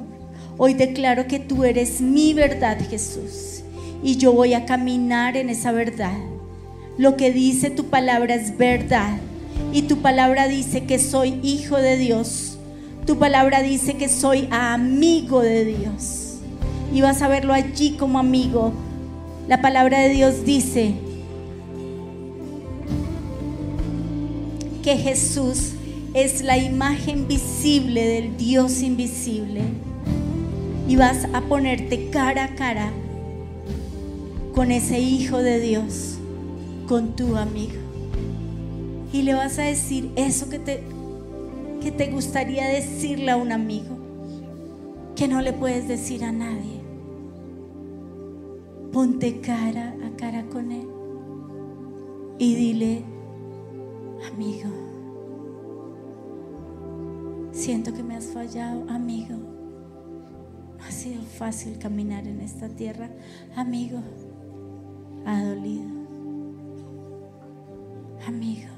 Hoy 0.58 0.74
declaro 0.74 1.26
que 1.26 1.38
tú 1.38 1.64
eres 1.64 2.00
mi 2.00 2.32
verdad, 2.32 2.78
Jesús, 2.88 3.62
y 4.02 4.16
yo 4.16 4.32
voy 4.32 4.54
a 4.54 4.64
caminar 4.64 5.36
en 5.36 5.50
esa 5.50 5.70
verdad. 5.70 6.16
Lo 6.96 7.16
que 7.16 7.30
dice 7.30 7.68
tu 7.70 7.84
palabra 7.86 8.34
es 8.34 8.56
verdad, 8.56 9.18
y 9.72 9.82
tu 9.82 9.98
palabra 9.98 10.48
dice 10.48 10.84
que 10.84 10.98
soy 10.98 11.38
hijo 11.42 11.76
de 11.76 11.98
Dios. 11.98 12.58
Tu 13.06 13.18
palabra 13.18 13.62
dice 13.62 13.94
que 13.94 14.08
soy 14.08 14.48
amigo 14.50 15.40
de 15.40 15.64
Dios. 15.64 16.38
Y 16.92 17.02
vas 17.02 17.20
a 17.22 17.28
verlo 17.28 17.52
allí 17.52 17.92
como 17.92 18.18
amigo. 18.18 18.72
La 19.46 19.60
palabra 19.60 20.00
de 20.00 20.08
Dios 20.08 20.44
dice, 20.44 20.94
que 24.87 24.97
Jesús 24.97 25.72
es 26.14 26.43
la 26.43 26.59
imagen 26.59 27.26
visible 27.26 28.07
del 28.07 28.37
Dios 28.37 28.82
invisible. 28.82 29.62
Y 30.87 30.95
vas 30.95 31.26
a 31.32 31.41
ponerte 31.41 32.09
cara 32.11 32.45
a 32.45 32.55
cara 32.55 32.93
con 34.55 34.70
ese 34.70 35.01
Hijo 35.01 35.39
de 35.39 35.59
Dios, 35.59 36.18
con 36.87 37.16
tu 37.16 37.34
amigo. 37.34 37.74
Y 39.12 39.22
le 39.22 39.34
vas 39.34 39.59
a 39.59 39.62
decir 39.62 40.12
eso 40.14 40.49
que 40.49 40.61
te, 40.61 40.84
que 41.82 41.91
te 41.91 42.07
gustaría 42.12 42.68
decirle 42.68 43.32
a 43.32 43.37
un 43.37 43.51
amigo, 43.51 43.99
que 45.16 45.26
no 45.26 45.43
le 45.43 45.53
puedes 45.53 45.89
decir 45.89 46.22
a 46.22 46.30
nadie. 46.30 46.80
Ponte 48.93 49.41
cara 49.41 49.97
a 50.07 50.16
cara 50.16 50.45
con 50.45 50.70
él 50.70 50.87
y 52.39 52.55
dile, 52.55 53.15
Amigo, 54.24 54.70
siento 57.52 57.92
que 57.92 58.02
me 58.02 58.16
has 58.16 58.26
fallado, 58.26 58.88
amigo. 58.88 59.34
No 60.78 60.84
ha 60.84 60.90
sido 60.90 61.22
fácil 61.22 61.78
caminar 61.78 62.26
en 62.26 62.40
esta 62.40 62.68
tierra, 62.68 63.10
amigo. 63.54 64.00
Ha 65.24 65.42
dolido. 65.42 65.96
Amigo, 68.26 68.68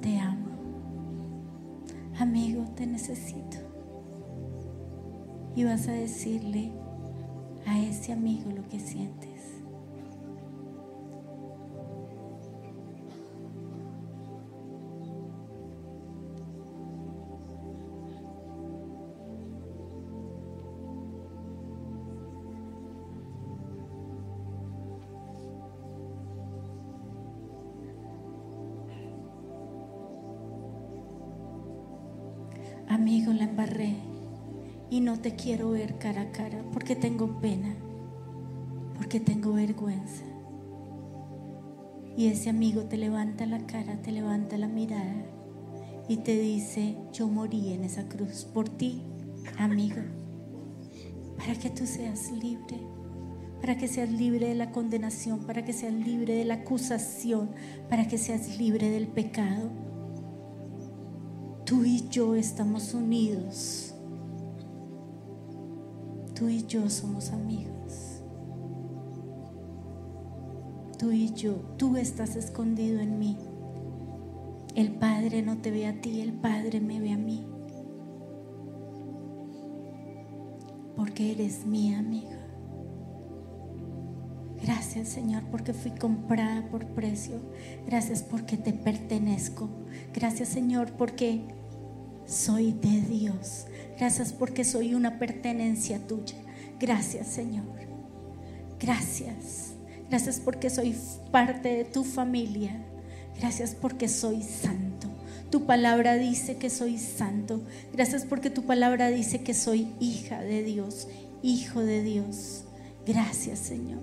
te 0.00 0.18
amo. 0.18 0.48
Amigo, 2.18 2.64
te 2.74 2.86
necesito. 2.86 3.58
Y 5.54 5.64
vas 5.64 5.86
a 5.88 5.92
decirle 5.92 6.72
a 7.66 7.78
ese 7.80 8.12
amigo 8.12 8.50
lo 8.50 8.66
que 8.68 8.80
sientes. 8.80 9.27
Amigo, 33.08 33.32
la 33.32 33.44
embarré 33.44 33.94
y 34.90 35.00
no 35.00 35.18
te 35.18 35.34
quiero 35.34 35.70
ver 35.70 35.96
cara 35.96 36.20
a 36.20 36.30
cara 36.30 36.62
porque 36.74 36.94
tengo 36.94 37.40
pena, 37.40 37.74
porque 38.98 39.18
tengo 39.18 39.54
vergüenza. 39.54 40.24
Y 42.18 42.26
ese 42.26 42.50
amigo 42.50 42.82
te 42.82 42.98
levanta 42.98 43.46
la 43.46 43.66
cara, 43.66 43.96
te 44.02 44.12
levanta 44.12 44.58
la 44.58 44.68
mirada 44.68 45.24
y 46.06 46.18
te 46.18 46.38
dice, 46.38 46.98
yo 47.10 47.28
morí 47.28 47.72
en 47.72 47.84
esa 47.84 48.06
cruz 48.10 48.44
por 48.44 48.68
ti, 48.68 49.00
amigo, 49.56 50.02
para 51.38 51.54
que 51.54 51.70
tú 51.70 51.86
seas 51.86 52.30
libre, 52.30 52.78
para 53.62 53.78
que 53.78 53.88
seas 53.88 54.10
libre 54.10 54.48
de 54.48 54.54
la 54.54 54.70
condenación, 54.70 55.46
para 55.46 55.64
que 55.64 55.72
seas 55.72 55.94
libre 55.94 56.34
de 56.34 56.44
la 56.44 56.56
acusación, 56.56 57.52
para 57.88 58.06
que 58.06 58.18
seas 58.18 58.58
libre 58.58 58.90
del 58.90 59.06
pecado. 59.06 59.87
Tú 61.68 61.84
y 61.84 62.08
yo 62.08 62.34
estamos 62.34 62.94
unidos. 62.94 63.92
Tú 66.34 66.48
y 66.48 66.64
yo 66.64 66.88
somos 66.88 67.30
amigos. 67.30 68.22
Tú 70.98 71.12
y 71.12 71.30
yo, 71.34 71.56
tú 71.76 71.98
estás 71.98 72.36
escondido 72.36 73.00
en 73.00 73.18
mí. 73.18 73.36
El 74.76 74.92
Padre 74.92 75.42
no 75.42 75.58
te 75.58 75.70
ve 75.70 75.86
a 75.86 76.00
ti, 76.00 76.22
el 76.22 76.32
Padre 76.32 76.80
me 76.80 77.00
ve 77.00 77.12
a 77.12 77.18
mí. 77.18 77.46
Porque 80.96 81.32
eres 81.32 81.66
mi 81.66 81.92
amiga. 81.92 82.38
Gracias 84.62 85.08
Señor 85.08 85.44
porque 85.50 85.74
fui 85.74 85.90
comprada 85.90 86.66
por 86.70 86.86
precio. 86.86 87.42
Gracias 87.86 88.22
porque 88.22 88.56
te 88.56 88.72
pertenezco. 88.72 89.68
Gracias 90.14 90.48
Señor 90.48 90.92
porque 90.92 91.57
soy 92.28 92.72
de 92.72 93.00
Dios. 93.00 93.66
Gracias 93.98 94.32
porque 94.32 94.62
soy 94.62 94.94
una 94.94 95.18
pertenencia 95.18 95.98
tuya. 96.06 96.36
Gracias 96.78 97.26
Señor. 97.26 97.64
Gracias. 98.78 99.72
Gracias 100.08 100.38
porque 100.38 100.70
soy 100.70 100.94
parte 101.32 101.68
de 101.68 101.84
tu 101.84 102.04
familia. 102.04 102.84
Gracias 103.38 103.74
porque 103.74 104.08
soy 104.08 104.42
santo. 104.42 105.08
Tu 105.50 105.64
palabra 105.64 106.16
dice 106.16 106.56
que 106.56 106.70
soy 106.70 106.98
santo. 106.98 107.62
Gracias 107.92 108.24
porque 108.24 108.50
tu 108.50 108.64
palabra 108.64 109.08
dice 109.08 109.42
que 109.42 109.54
soy 109.54 109.88
hija 109.98 110.42
de 110.42 110.62
Dios, 110.62 111.08
hijo 111.42 111.80
de 111.80 112.02
Dios. 112.02 112.64
Gracias 113.06 113.58
Señor. 113.58 114.02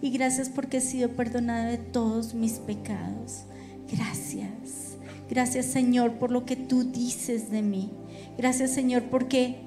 Y 0.00 0.10
gracias 0.10 0.48
porque 0.48 0.78
he 0.78 0.80
sido 0.80 1.10
perdonada 1.10 1.66
de 1.66 1.78
todos 1.78 2.34
mis 2.34 2.54
pecados. 2.54 3.44
Gracias. 3.90 4.85
Gracias 5.28 5.66
Señor 5.66 6.18
por 6.18 6.30
lo 6.30 6.44
que 6.44 6.56
tú 6.56 6.84
dices 6.84 7.50
de 7.50 7.62
mí. 7.62 7.90
Gracias 8.38 8.72
Señor 8.72 9.04
porque 9.04 9.66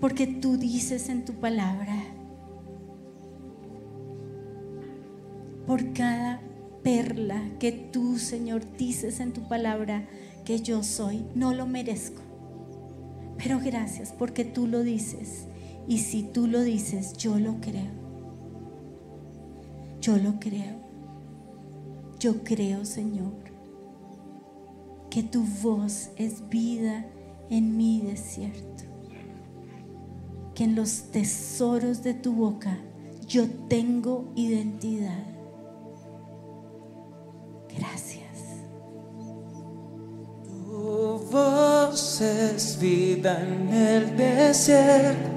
porque 0.00 0.26
tú 0.26 0.56
dices 0.56 1.08
en 1.08 1.24
tu 1.24 1.34
palabra 1.34 1.96
por 5.66 5.92
cada 5.92 6.40
perla 6.82 7.42
que 7.58 7.72
tú, 7.72 8.18
Señor, 8.18 8.62
dices 8.78 9.20
en 9.20 9.32
tu 9.32 9.46
palabra 9.48 10.08
que 10.46 10.60
yo 10.60 10.82
soy. 10.82 11.26
No 11.34 11.52
lo 11.52 11.66
merezco. 11.66 12.22
Pero 13.36 13.60
gracias 13.62 14.12
porque 14.12 14.46
tú 14.46 14.66
lo 14.66 14.82
dices. 14.82 15.46
Y 15.86 15.98
si 15.98 16.22
tú 16.22 16.46
lo 16.46 16.62
dices, 16.62 17.12
yo 17.18 17.38
lo 17.38 17.60
creo. 17.60 17.90
Yo 20.00 20.16
lo 20.16 20.40
creo. 20.40 20.76
Yo 22.18 22.42
creo, 22.44 22.86
Señor, 22.86 23.34
que 25.10 25.22
tu 25.22 25.42
voz 25.62 26.10
es 26.16 26.48
vida 26.48 27.06
en 27.50 27.76
mi 27.76 28.00
desierto. 28.02 28.84
Que 30.54 30.64
en 30.64 30.74
los 30.74 31.10
tesoros 31.10 32.02
de 32.02 32.14
tu 32.14 32.32
boca 32.32 32.78
yo 33.26 33.46
tengo 33.68 34.32
identidad. 34.34 35.24
Gracias. 37.76 38.64
Tu 40.44 41.18
voz 41.30 42.20
es 42.20 42.78
vida 42.80 43.40
en 43.42 43.68
el 43.72 44.16
desierto, 44.16 45.28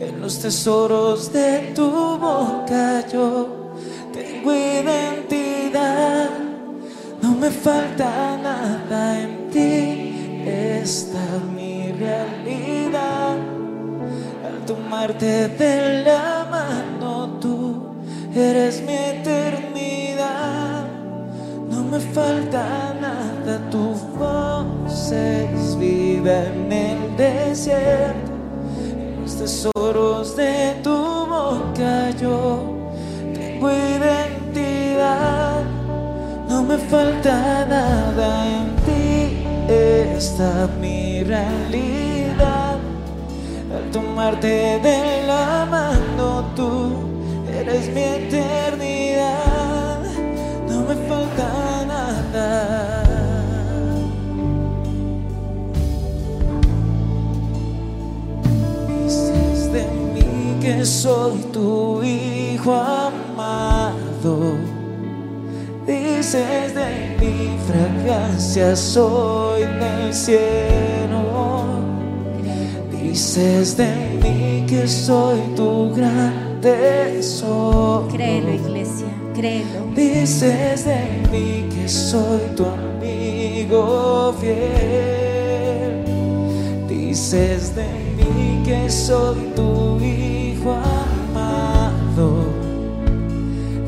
en 0.00 0.20
los 0.20 0.38
tesoros 0.38 1.32
de 1.32 1.72
tu 1.74 1.90
boca 1.90 3.06
yo 3.08 3.66
tengo 4.12 4.52
identidad, 4.52 6.30
me 7.36 7.50
falta 7.50 8.38
nada 8.42 9.20
en 9.20 9.50
ti, 9.50 10.42
esta 10.46 11.18
es 11.36 11.42
mi 11.54 11.92
realidad. 11.92 13.36
Al 14.46 14.64
tomarte 14.66 15.48
de 15.48 16.04
la 16.04 16.46
mano 16.50 17.38
tú 17.40 17.94
eres 18.34 18.82
mi 18.82 18.94
eternidad. 18.94 20.86
No 21.70 21.82
me 21.84 22.00
falta 22.00 22.94
nada, 23.00 23.70
tu 23.70 23.94
voz 24.18 25.12
es 25.12 25.78
vida 25.78 26.46
en 26.46 26.72
el 26.72 27.16
desierto, 27.16 28.32
en 28.92 29.22
los 29.22 29.36
tesoros 29.36 30.36
de 30.36 30.76
tu 30.82 30.96
boca 31.26 32.12
falta 36.90 37.64
nada 37.66 38.46
en 38.46 38.76
ti, 38.86 39.44
esta 39.68 40.64
es 40.64 40.70
mi 40.80 41.22
realidad. 41.24 42.78
Al 43.74 43.90
tomarte 43.90 44.78
de 44.82 45.26
la 45.26 45.66
mano 45.68 46.44
tú 46.54 46.92
eres 47.52 47.92
mi 47.92 48.02
eternidad, 48.02 50.00
no 50.68 50.82
me 50.82 50.94
falta 51.08 51.84
nada. 51.86 53.02
Dices 58.88 59.72
de 59.72 59.84
mí 60.14 60.58
que 60.60 60.84
soy 60.84 61.38
tu 61.52 62.02
hijo 62.02 62.74
amado. 62.74 64.55
Dices 66.26 66.74
de 66.74 67.16
mi 67.20 67.56
fragancia 67.68 68.74
soy 68.74 69.62
del 69.62 70.12
cielo. 70.12 71.62
Dices 72.90 73.76
de 73.76 73.86
mí 74.20 74.66
que 74.66 74.88
soy 74.88 75.38
tu 75.54 75.94
gran 75.94 76.60
tesoro. 76.60 78.08
Créelo, 78.10 78.52
iglesia, 78.52 79.06
créelo. 79.36 79.86
Dices 79.94 80.84
de 80.84 81.28
mí 81.30 81.68
que 81.72 81.88
soy 81.88 82.40
tu 82.56 82.64
amigo 82.64 84.34
fiel. 84.40 86.04
Dices 86.88 87.72
de 87.76 87.86
mí 88.16 88.64
que 88.64 88.90
soy 88.90 89.36
tu 89.54 90.00
hijo 90.00 90.74
amado. 90.74 92.46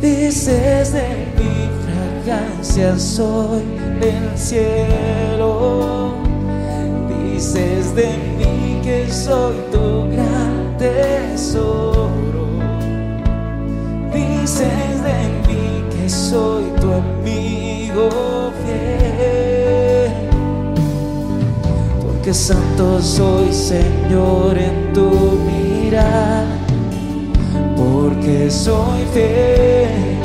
Dices 0.01 0.93
de 0.93 1.27
mi 1.37 1.78
fragancia 2.29 2.99
soy 2.99 3.63
del 4.01 4.37
cielo. 4.37 6.13
Dices 7.09 7.95
de 7.95 8.09
mí 8.37 8.81
que 8.83 9.11
soy 9.11 9.57
tu 9.73 10.11
gran 10.11 10.77
tesoro. 10.77 12.49
Dices 14.13 15.03
de 15.03 15.19
mí 15.47 15.85
que 15.91 16.09
soy 16.09 16.65
tu 16.81 16.93
amigo 16.93 18.11
fiel. 18.63 20.13
Porque 22.03 22.35
santo 22.35 23.01
soy, 23.01 23.53
Señor, 23.53 24.59
en 24.59 24.93
tu 24.93 25.09
mirada. 25.47 26.47
Porque 27.75 28.51
soy 28.51 29.05
fiel 29.15 30.18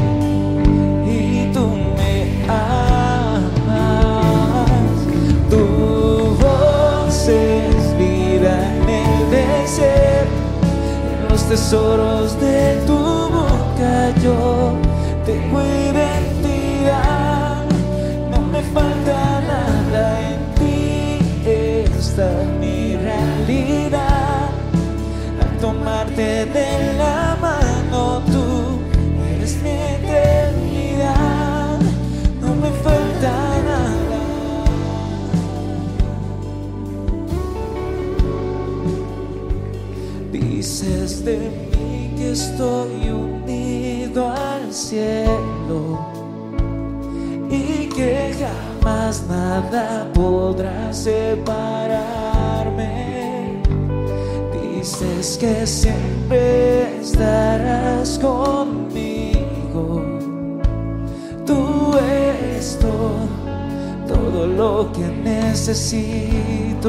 tesoros 11.54 12.39
de 12.39 12.82
tu 12.88 12.97
boca 12.97 14.10
yo 14.24 14.74
tengo 15.24 15.62
identidad, 15.91 17.64
no 18.32 18.39
me 18.54 18.62
falta 18.76 19.18
nada 19.51 20.04
en 20.32 20.39
ti, 20.58 21.20
esta 21.45 22.26
es 22.41 22.47
mi 22.60 22.95
realidad. 22.95 24.49
Al 25.43 25.51
tomarte 25.60 26.47
de 26.58 26.72
la 26.97 27.23
Dices 40.84 41.24
de 41.24 41.38
mí 41.38 42.14
que 42.18 42.32
estoy 42.32 43.10
unido 43.10 44.30
al 44.30 44.74
cielo 44.74 45.98
y 47.50 47.88
que 47.88 48.36
jamás 48.38 49.24
nada 49.30 50.12
podrá 50.14 50.92
separarme. 50.92 52.02
Dices 54.52 55.38
que 55.38 55.66
siempre 55.66 57.00
estarás 57.00 58.20
conmigo. 58.20 60.02
Tú 61.46 61.94
eres 61.98 62.78
todo, 62.82 63.30
todo 64.06 64.48
lo 64.48 64.92
que 64.92 65.08
necesito. 65.08 66.84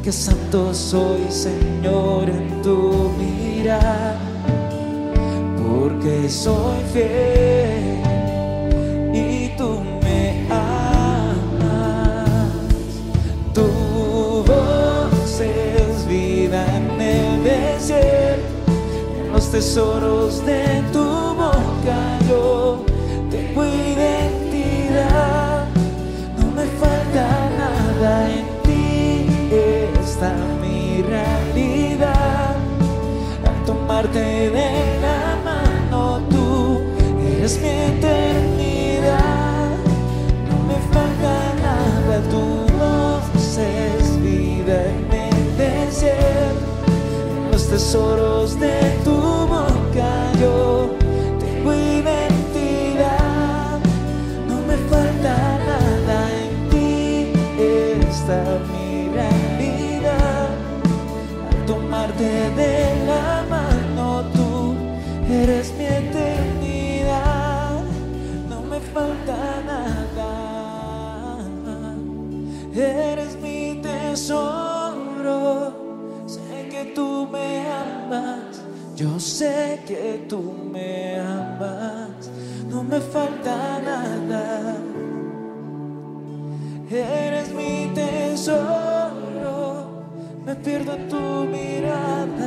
Porque 0.00 0.12
santo 0.12 0.72
soy, 0.72 1.26
Señor, 1.28 2.30
en 2.30 2.62
tu 2.62 3.10
mirar. 3.18 4.16
Porque 5.58 6.26
soy 6.26 6.82
fiel 6.90 8.00
y 9.12 9.50
tú 9.58 9.82
me 10.02 10.46
amas. 10.48 12.30
Tu 13.52 13.60
voz 14.46 15.38
es 15.38 16.08
vida 16.08 16.64
en 16.78 16.98
el 16.98 17.44
desierto, 17.44 18.72
en 19.22 19.32
los 19.34 19.50
tesoros 19.50 20.46
de 20.46 20.82
tu 20.94 21.04
boca 21.34 22.18
yo 22.26 22.89
tomarte 34.10 34.50
de 34.50 34.98
la 35.00 35.38
mano 35.44 36.20
tú 36.30 36.80
eres 37.36 37.60
mi 37.60 37.68
eternidad. 37.68 39.70
No 40.48 40.56
me 40.66 40.74
falta 40.92 41.32
nada, 41.62 42.20
tu 42.30 42.42
voz 42.76 43.24
es 43.58 44.04
vida 44.22 44.76
en 44.86 45.12
el 45.12 45.56
desierto. 45.56 46.66
Los 47.52 47.68
tesoros 47.68 48.58
de 48.58 48.80
tu 49.04 49.16
boca 49.46 50.32
yo 50.40 50.90
tengo 51.38 51.72
identidad. 51.72 53.78
No 54.48 54.56
me 54.66 54.76
falta 54.88 55.36
nada 55.70 56.18
en 56.42 56.52
ti, 56.70 57.32
está 58.08 58.40
mi 58.72 58.88
realidad. 59.14 60.48
Al 61.50 61.58
tomarte 61.66 62.30
de 62.56 62.89
falta 68.94 69.62
nada. 69.66 70.30
Eres 72.74 73.36
mi 73.40 73.80
tesoro. 73.82 75.38
Sé 76.26 76.68
que 76.70 76.92
tú 76.94 77.28
me 77.30 77.66
amas. 77.68 78.62
Yo 78.96 79.18
sé 79.18 79.80
que 79.86 80.26
tú 80.28 80.42
me 80.72 81.18
amas. 81.18 82.30
No 82.70 82.82
me 82.82 83.00
falta 83.00 83.80
nada. 83.84 84.76
Eres 86.90 87.52
mi 87.54 87.90
tesoro. 87.94 89.20
Me 90.44 90.54
pierdo 90.56 90.96
tu 91.08 91.44
mirada, 91.44 92.39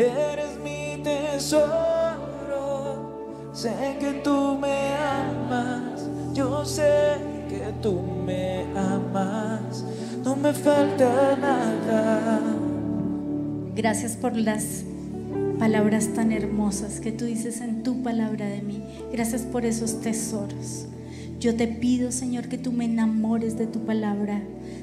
Eres 0.00 0.58
mi 0.64 1.02
tesoro. 1.02 1.68
Sé 3.52 3.98
que 4.00 4.12
tú 4.24 4.56
me 4.58 4.94
amas. 4.94 6.08
Yo 6.32 6.64
sé 6.64 7.18
que 7.50 7.74
tú 7.82 8.00
me 8.24 8.62
amas. 8.74 9.84
No 10.24 10.36
me 10.36 10.54
falta 10.54 11.36
nada. 11.38 12.40
Gracias 13.76 14.16
por 14.16 14.36
las 14.36 14.84
palabras 15.58 16.08
tan 16.14 16.32
hermosas 16.32 17.00
que 17.00 17.12
tú 17.12 17.26
dices 17.26 17.60
en 17.60 17.82
tu 17.82 18.02
palabra 18.02 18.46
de 18.46 18.62
mí. 18.62 18.82
Gracias 19.12 19.42
por 19.42 19.66
esos 19.66 20.00
tesoros. 20.00 20.86
Yo 21.40 21.56
te 21.56 21.68
pido, 21.68 22.10
Señor, 22.10 22.48
que 22.48 22.56
tú 22.56 22.72
me 22.72 22.86
enamores 22.86 23.58
de 23.58 23.66
tu 23.66 23.80
palabra. 23.80 24.40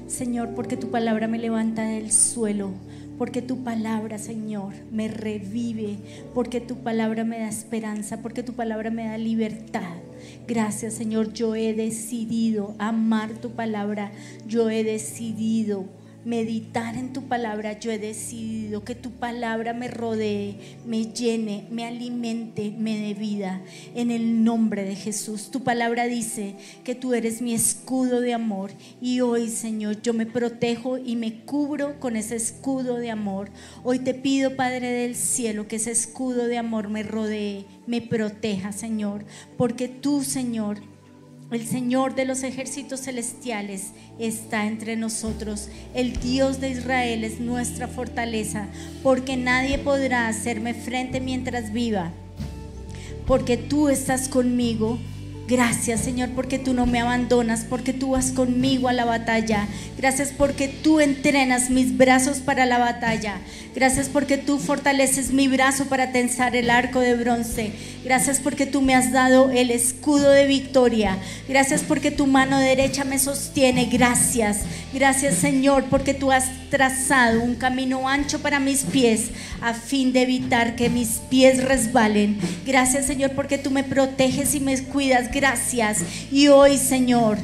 Señor, 0.07 0.49
porque 0.53 0.77
tu 0.77 0.91
palabra 0.91 1.27
me 1.27 1.39
levanta 1.39 1.81
del 1.83 2.11
suelo. 2.11 2.69
Porque 3.17 3.41
tu 3.41 3.63
palabra, 3.63 4.17
Señor, 4.17 4.73
me 4.91 5.07
revive. 5.07 5.97
Porque 6.33 6.61
tu 6.61 6.77
palabra 6.77 7.23
me 7.23 7.39
da 7.39 7.47
esperanza. 7.47 8.21
Porque 8.21 8.43
tu 8.43 8.53
palabra 8.53 8.91
me 8.91 9.05
da 9.05 9.17
libertad. 9.17 9.95
Gracias, 10.47 10.93
Señor. 10.93 11.33
Yo 11.33 11.55
he 11.55 11.73
decidido 11.73 12.75
amar 12.77 13.31
tu 13.31 13.51
palabra. 13.51 14.11
Yo 14.47 14.69
he 14.69 14.83
decidido 14.83 15.85
meditar 16.27 16.97
en 16.97 17.13
tu 17.13 17.29
palabra, 17.29 17.79
yo 17.79 17.89
he 17.89 17.97
decidido 17.97 18.83
que 18.83 18.95
tu 18.95 19.11
palabra 19.11 19.71
me 19.71 19.87
rodee, 19.87 20.77
me 20.85 21.05
llene, 21.05 21.65
me 21.71 21.85
alimente, 21.85 22.75
me 22.77 22.99
dé 22.99 23.13
vida. 23.13 23.61
En 23.95 24.11
el 24.11 24.43
nombre 24.43 24.83
de 24.83 24.97
Jesús. 24.97 25.51
Tu 25.51 25.63
palabra 25.63 26.05
dice 26.07 26.55
que 26.83 26.95
tú 26.95 27.13
eres 27.13 27.41
mi 27.41 27.53
escudo 27.53 28.19
de 28.19 28.33
amor 28.33 28.71
y 28.99 29.21
hoy, 29.21 29.47
Señor, 29.47 30.01
yo 30.01 30.13
me 30.13 30.25
protejo 30.25 30.97
y 30.97 31.15
me 31.15 31.45
cubro 31.45 31.97
con 32.01 32.17
ese 32.17 32.35
escudo 32.35 32.97
de 32.97 33.09
amor. 33.09 33.49
Hoy 33.85 33.99
te 33.99 34.13
pido, 34.13 34.57
Padre 34.57 34.91
del 34.91 35.15
cielo, 35.15 35.69
que 35.69 35.77
ese 35.77 35.91
escudo 35.91 36.47
de 36.47 36.57
amor 36.57 36.89
me 36.89 37.03
rodee, 37.03 37.63
me 37.85 38.01
proteja, 38.01 38.73
Señor, 38.73 39.23
porque 39.55 39.87
tú, 39.87 40.25
Señor, 40.25 40.81
el 41.51 41.65
Señor 41.65 42.13
de 42.13 42.25
los 42.25 42.43
ejércitos 42.43 43.01
celestiales 43.01 43.91
está 44.19 44.65
entre 44.65 44.97
nosotros. 44.97 45.69
El 45.93 46.19
Dios 46.19 46.59
de 46.59 46.69
Israel 46.69 47.23
es 47.23 47.39
nuestra 47.39 47.87
fortaleza, 47.87 48.67
porque 49.01 49.37
nadie 49.37 49.77
podrá 49.77 50.27
hacerme 50.27 50.73
frente 50.73 51.21
mientras 51.21 51.71
viva. 51.71 52.11
Porque 53.25 53.55
tú 53.55 53.87
estás 53.87 54.27
conmigo. 54.27 54.99
Gracias 55.47 56.01
Señor 56.01 56.31
porque 56.35 56.59
tú 56.59 56.73
no 56.73 56.85
me 56.85 56.99
abandonas, 56.99 57.63
porque 57.63 57.93
tú 57.93 58.11
vas 58.11 58.33
conmigo 58.33 58.89
a 58.89 58.93
la 58.93 59.05
batalla. 59.05 59.65
Gracias 59.97 60.33
porque 60.37 60.67
tú 60.67 60.99
entrenas 60.99 61.69
mis 61.69 61.95
brazos 61.95 62.39
para 62.39 62.65
la 62.65 62.77
batalla. 62.77 63.37
Gracias 63.77 64.09
porque 64.09 64.39
tú 64.39 64.57
fortaleces 64.57 65.31
mi 65.31 65.47
brazo 65.47 65.85
para 65.85 66.11
tensar 66.11 66.55
el 66.55 66.71
arco 66.71 66.99
de 66.99 67.13
bronce. 67.13 67.73
Gracias 68.03 68.39
porque 68.39 68.65
tú 68.65 68.81
me 68.81 68.95
has 68.95 69.11
dado 69.11 69.51
el 69.51 69.69
escudo 69.69 70.31
de 70.31 70.47
victoria. 70.47 71.19
Gracias 71.47 71.83
porque 71.83 72.09
tu 72.09 72.25
mano 72.25 72.57
derecha 72.57 73.03
me 73.03 73.19
sostiene. 73.19 73.85
Gracias. 73.85 74.61
Gracias 74.95 75.35
Señor 75.35 75.83
porque 75.91 76.15
tú 76.15 76.31
has 76.31 76.45
trazado 76.71 77.43
un 77.43 77.53
camino 77.53 78.09
ancho 78.09 78.39
para 78.39 78.59
mis 78.59 78.81
pies 78.81 79.27
a 79.61 79.75
fin 79.75 80.11
de 80.11 80.23
evitar 80.23 80.75
que 80.75 80.89
mis 80.89 81.21
pies 81.29 81.63
resbalen. 81.63 82.39
Gracias 82.65 83.05
Señor 83.05 83.33
porque 83.33 83.59
tú 83.59 83.69
me 83.69 83.83
proteges 83.83 84.55
y 84.55 84.59
me 84.59 84.75
cuidas. 84.85 85.31
Gracias. 85.31 85.99
Y 86.31 86.47
hoy 86.47 86.79
Señor 86.79 87.37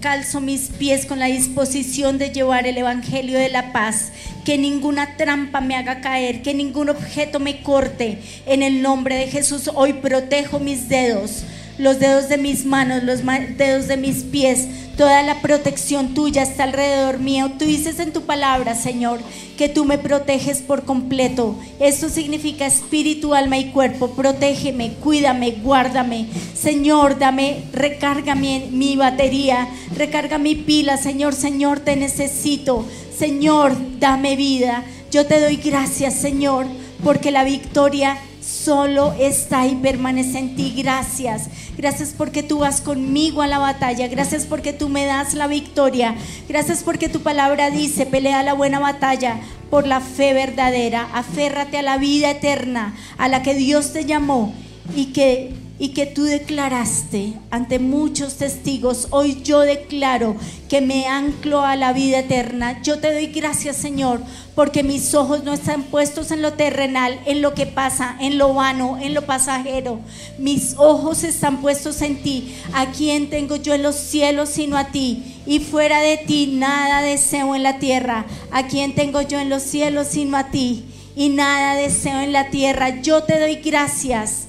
calzo 0.00 0.40
mis 0.40 0.68
pies 0.68 1.06
con 1.06 1.18
la 1.18 1.26
disposición 1.26 2.18
de 2.18 2.30
llevar 2.30 2.66
el 2.66 2.78
Evangelio 2.78 3.38
de 3.38 3.48
la 3.48 3.72
paz. 3.72 4.12
Que 4.48 4.56
ninguna 4.56 5.18
trampa 5.18 5.60
me 5.60 5.76
haga 5.76 6.00
caer, 6.00 6.40
que 6.40 6.54
ningún 6.54 6.88
objeto 6.88 7.38
me 7.38 7.60
corte. 7.60 8.16
En 8.46 8.62
el 8.62 8.80
nombre 8.80 9.14
de 9.14 9.26
Jesús 9.26 9.70
hoy 9.74 9.92
protejo 9.92 10.58
mis 10.58 10.88
dedos, 10.88 11.42
los 11.76 11.98
dedos 11.98 12.30
de 12.30 12.38
mis 12.38 12.64
manos, 12.64 13.02
los 13.02 13.20
dedos 13.58 13.88
de 13.88 13.98
mis 13.98 14.22
pies. 14.24 14.66
Toda 14.98 15.22
la 15.22 15.40
protección 15.40 16.12
tuya 16.12 16.42
está 16.42 16.64
alrededor 16.64 17.20
mío. 17.20 17.52
Tú 17.56 17.64
dices 17.66 18.00
en 18.00 18.12
tu 18.12 18.22
palabra, 18.22 18.74
Señor, 18.74 19.20
que 19.56 19.68
tú 19.68 19.84
me 19.84 19.96
proteges 19.96 20.58
por 20.58 20.84
completo. 20.84 21.54
Esto 21.78 22.08
significa 22.08 22.66
espíritu, 22.66 23.32
alma 23.32 23.58
y 23.58 23.70
cuerpo. 23.70 24.10
Protégeme, 24.10 24.94
cuídame, 24.94 25.52
guárdame. 25.62 26.26
Señor, 26.52 27.16
dame, 27.16 27.62
recarga 27.72 28.34
mi, 28.34 28.70
mi 28.72 28.96
batería, 28.96 29.68
recarga 29.94 30.36
mi 30.36 30.56
pila. 30.56 30.96
Señor, 30.96 31.32
Señor, 31.32 31.78
te 31.78 31.94
necesito. 31.94 32.84
Señor, 33.16 33.76
dame 34.00 34.34
vida. 34.34 34.82
Yo 35.12 35.26
te 35.26 35.40
doy 35.40 35.58
gracias, 35.58 36.14
Señor, 36.14 36.66
porque 37.04 37.30
la 37.30 37.44
victoria 37.44 38.18
solo 38.48 39.14
está 39.18 39.66
y 39.66 39.76
permanece 39.76 40.38
en 40.38 40.56
ti. 40.56 40.74
Gracias. 40.76 41.48
Gracias 41.76 42.14
porque 42.16 42.42
tú 42.42 42.60
vas 42.60 42.80
conmigo 42.80 43.42
a 43.42 43.46
la 43.46 43.58
batalla. 43.58 44.08
Gracias 44.08 44.46
porque 44.46 44.72
tú 44.72 44.88
me 44.88 45.04
das 45.04 45.34
la 45.34 45.46
victoria. 45.46 46.14
Gracias 46.48 46.82
porque 46.82 47.08
tu 47.08 47.20
palabra 47.20 47.70
dice, 47.70 48.06
pelea 48.06 48.42
la 48.42 48.54
buena 48.54 48.78
batalla 48.78 49.40
por 49.70 49.86
la 49.86 50.00
fe 50.00 50.32
verdadera. 50.32 51.08
Aférrate 51.12 51.78
a 51.78 51.82
la 51.82 51.98
vida 51.98 52.30
eterna, 52.30 52.94
a 53.18 53.28
la 53.28 53.42
que 53.42 53.54
Dios 53.54 53.92
te 53.92 54.06
llamó 54.06 54.54
y 54.96 55.06
que 55.06 55.52
y 55.78 55.90
que 55.90 56.06
tú 56.06 56.24
declaraste 56.24 57.34
ante 57.50 57.78
muchos 57.78 58.34
testigos, 58.34 59.06
hoy 59.10 59.42
yo 59.42 59.60
declaro 59.60 60.36
que 60.68 60.80
me 60.80 61.06
anclo 61.06 61.62
a 61.62 61.76
la 61.76 61.92
vida 61.92 62.20
eterna. 62.20 62.82
Yo 62.82 62.98
te 62.98 63.12
doy 63.12 63.26
gracias, 63.28 63.76
Señor, 63.76 64.20
porque 64.54 64.82
mis 64.82 65.14
ojos 65.14 65.44
no 65.44 65.52
están 65.52 65.84
puestos 65.84 66.30
en 66.30 66.42
lo 66.42 66.54
terrenal, 66.54 67.20
en 67.26 67.42
lo 67.42 67.54
que 67.54 67.66
pasa, 67.66 68.16
en 68.20 68.38
lo 68.38 68.54
vano, 68.54 68.98
en 69.00 69.14
lo 69.14 69.22
pasajero. 69.26 70.00
Mis 70.38 70.74
ojos 70.76 71.22
están 71.22 71.60
puestos 71.60 72.02
en 72.02 72.22
ti. 72.22 72.54
¿A 72.74 72.86
quién 72.86 73.30
tengo 73.30 73.56
yo 73.56 73.74
en 73.74 73.82
los 73.82 73.94
cielos 73.94 74.48
sino 74.48 74.76
a 74.76 74.88
ti? 74.88 75.34
y 75.48 75.60
fuera 75.60 76.02
de 76.02 76.18
ti 76.18 76.46
nada 76.52 77.00
deseo 77.00 77.54
en 77.56 77.62
la 77.62 77.78
tierra. 77.78 78.26
¿A 78.50 78.66
quién 78.66 78.94
tengo 78.94 79.22
yo 79.22 79.38
en 79.38 79.48
los 79.48 79.62
cielos 79.62 80.08
sino 80.10 80.36
a 80.36 80.50
ti? 80.50 80.84
Y 81.16 81.30
nada 81.30 81.74
deseo 81.74 82.20
en 82.20 82.34
la 82.34 82.50
tierra. 82.50 83.00
Yo 83.00 83.22
te 83.22 83.40
doy 83.40 83.54
gracias 83.56 84.47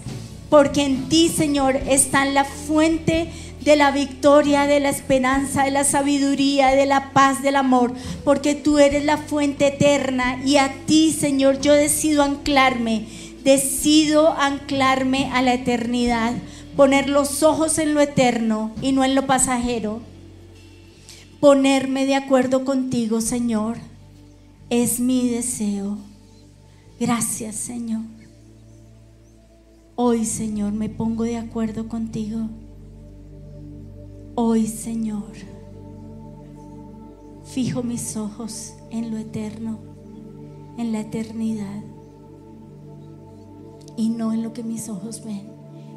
porque 0.49 0.83
en 0.83 1.09
ti, 1.09 1.29
Señor, 1.29 1.75
está 1.75 2.25
la 2.25 2.45
fuente 2.45 3.29
de 3.61 3.75
la 3.75 3.91
victoria, 3.91 4.65
de 4.65 4.79
la 4.79 4.89
esperanza, 4.89 5.63
de 5.63 5.71
la 5.71 5.83
sabiduría, 5.83 6.69
de 6.69 6.85
la 6.85 7.11
paz, 7.11 7.41
del 7.41 7.55
amor, 7.55 7.93
porque 8.23 8.55
tú 8.55 8.79
eres 8.79 9.05
la 9.05 9.17
fuente 9.17 9.67
eterna 9.67 10.41
y 10.45 10.57
a 10.57 10.73
ti, 10.85 11.11
Señor, 11.11 11.59
yo 11.59 11.73
decido 11.73 12.23
anclarme, 12.23 13.05
decido 13.43 14.33
anclarme 14.33 15.29
a 15.33 15.41
la 15.41 15.53
eternidad, 15.53 16.33
poner 16.75 17.09
los 17.09 17.43
ojos 17.43 17.77
en 17.77 17.93
lo 17.93 18.01
eterno 18.01 18.71
y 18.81 18.91
no 18.91 19.03
en 19.03 19.13
lo 19.13 19.27
pasajero, 19.27 20.01
ponerme 21.39 22.05
de 22.05 22.15
acuerdo 22.15 22.63
contigo, 22.65 23.21
Señor, 23.21 23.77
es 24.69 24.99
mi 24.99 25.29
deseo. 25.29 25.97
Gracias, 26.99 27.55
Señor. 27.55 28.18
Hoy, 30.01 30.23
Señor, 30.23 30.71
me 30.71 30.87
pongo 30.87 31.25
de 31.25 31.35
acuerdo 31.35 31.89
contigo. 31.89 32.47
Hoy, 34.33 34.65
Señor, 34.65 35.33
fijo 37.43 37.83
mis 37.83 38.15
ojos 38.15 38.75
en 38.91 39.11
lo 39.11 39.17
eterno, 39.17 39.77
en 40.77 40.93
la 40.93 41.01
eternidad, 41.01 41.83
y 43.97 44.07
no 44.07 44.31
en 44.31 44.41
lo 44.41 44.53
que 44.53 44.63
mis 44.63 44.87
ojos 44.87 45.21
ven, 45.25 45.51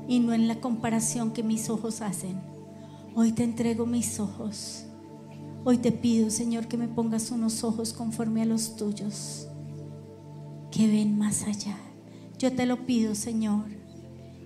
y 0.08 0.18
no 0.18 0.32
en 0.32 0.48
la 0.48 0.60
comparación 0.60 1.30
que 1.30 1.44
mis 1.44 1.70
ojos 1.70 2.00
hacen. 2.00 2.40
Hoy 3.14 3.30
te 3.30 3.44
entrego 3.44 3.86
mis 3.86 4.18
ojos. 4.18 4.84
Hoy 5.62 5.78
te 5.78 5.92
pido, 5.92 6.28
Señor, 6.30 6.66
que 6.66 6.76
me 6.76 6.88
pongas 6.88 7.30
unos 7.30 7.62
ojos 7.62 7.92
conforme 7.92 8.42
a 8.42 8.46
los 8.46 8.74
tuyos, 8.74 9.46
que 10.72 10.88
ven 10.88 11.16
más 11.16 11.44
allá. 11.44 11.76
Yo 12.36 12.52
te 12.52 12.66
lo 12.66 12.84
pido, 12.84 13.14
Señor, 13.14 13.81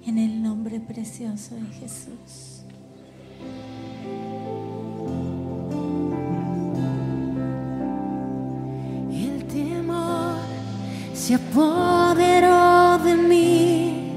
en 0.06 0.18
el 0.18 0.40
nombre 0.40 0.78
precioso 0.78 1.56
de 1.56 1.66
Jesús. 1.80 2.62
El 9.10 9.44
temor 9.46 10.36
se 11.12 11.34
apoderó 11.34 12.98
de 12.98 13.16
mí. 13.16 14.12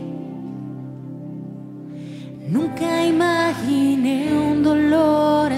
Nunca 2.48 3.06
imaginé 3.06 4.32
un 4.34 4.62
dolor 4.62 5.49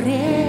correr 0.00 0.39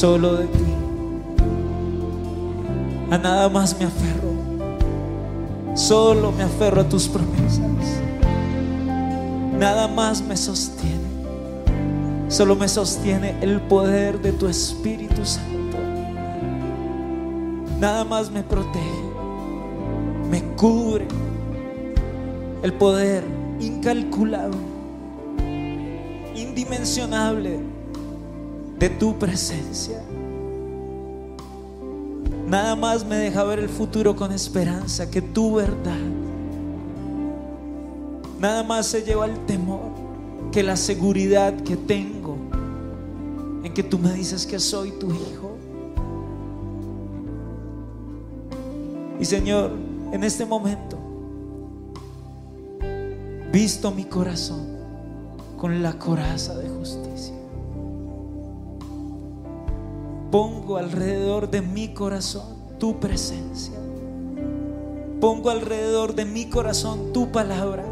Solo 0.00 0.34
de 0.36 0.46
ti. 0.46 0.64
A 3.10 3.18
nada 3.18 3.50
más 3.50 3.78
me 3.78 3.84
aferro. 3.84 4.32
Solo 5.74 6.32
me 6.32 6.42
aferro 6.42 6.80
a 6.80 6.88
tus 6.88 7.06
promesas. 7.06 8.00
Nada 9.58 9.88
más 9.88 10.22
me 10.22 10.38
sostiene. 10.38 11.04
Solo 12.28 12.56
me 12.56 12.66
sostiene 12.66 13.36
el 13.42 13.60
poder 13.60 14.22
de 14.22 14.32
tu 14.32 14.48
Espíritu 14.48 15.22
Santo. 15.26 15.76
Nada 17.78 18.02
más 18.02 18.30
me 18.30 18.42
protege. 18.42 19.04
Me 20.30 20.42
cubre 20.56 21.08
el 22.62 22.72
poder 22.72 23.22
incalculable, 23.60 24.56
indimensionable 26.34 27.69
de 28.80 28.88
tu 28.88 29.18
presencia. 29.18 30.02
Nada 32.48 32.74
más 32.74 33.04
me 33.04 33.16
deja 33.16 33.44
ver 33.44 33.58
el 33.58 33.68
futuro 33.68 34.16
con 34.16 34.32
esperanza 34.32 35.10
que 35.10 35.20
tu 35.20 35.54
verdad. 35.54 36.00
Nada 38.40 38.62
más 38.64 38.86
se 38.86 39.02
lleva 39.02 39.26
el 39.26 39.38
temor 39.44 39.92
que 40.50 40.62
la 40.62 40.76
seguridad 40.76 41.54
que 41.60 41.76
tengo 41.76 42.36
en 43.62 43.72
que 43.74 43.82
tú 43.82 43.98
me 43.98 44.14
dices 44.14 44.46
que 44.46 44.58
soy 44.58 44.92
tu 44.92 45.08
hijo. 45.12 45.56
Y 49.20 49.26
Señor, 49.26 49.72
en 50.10 50.24
este 50.24 50.46
momento, 50.46 50.98
visto 53.52 53.90
mi 53.90 54.04
corazón 54.04 54.66
con 55.58 55.82
la 55.82 55.92
coraza 55.98 56.56
de 56.56 56.70
justicia. 56.70 57.29
Pongo 60.30 60.76
alrededor 60.76 61.50
de 61.50 61.60
mi 61.60 61.88
corazón 61.88 62.78
tu 62.78 63.00
presencia. 63.00 63.74
Pongo 65.20 65.50
alrededor 65.50 66.14
de 66.14 66.24
mi 66.24 66.46
corazón 66.46 67.12
tu 67.12 67.32
palabra. 67.32 67.84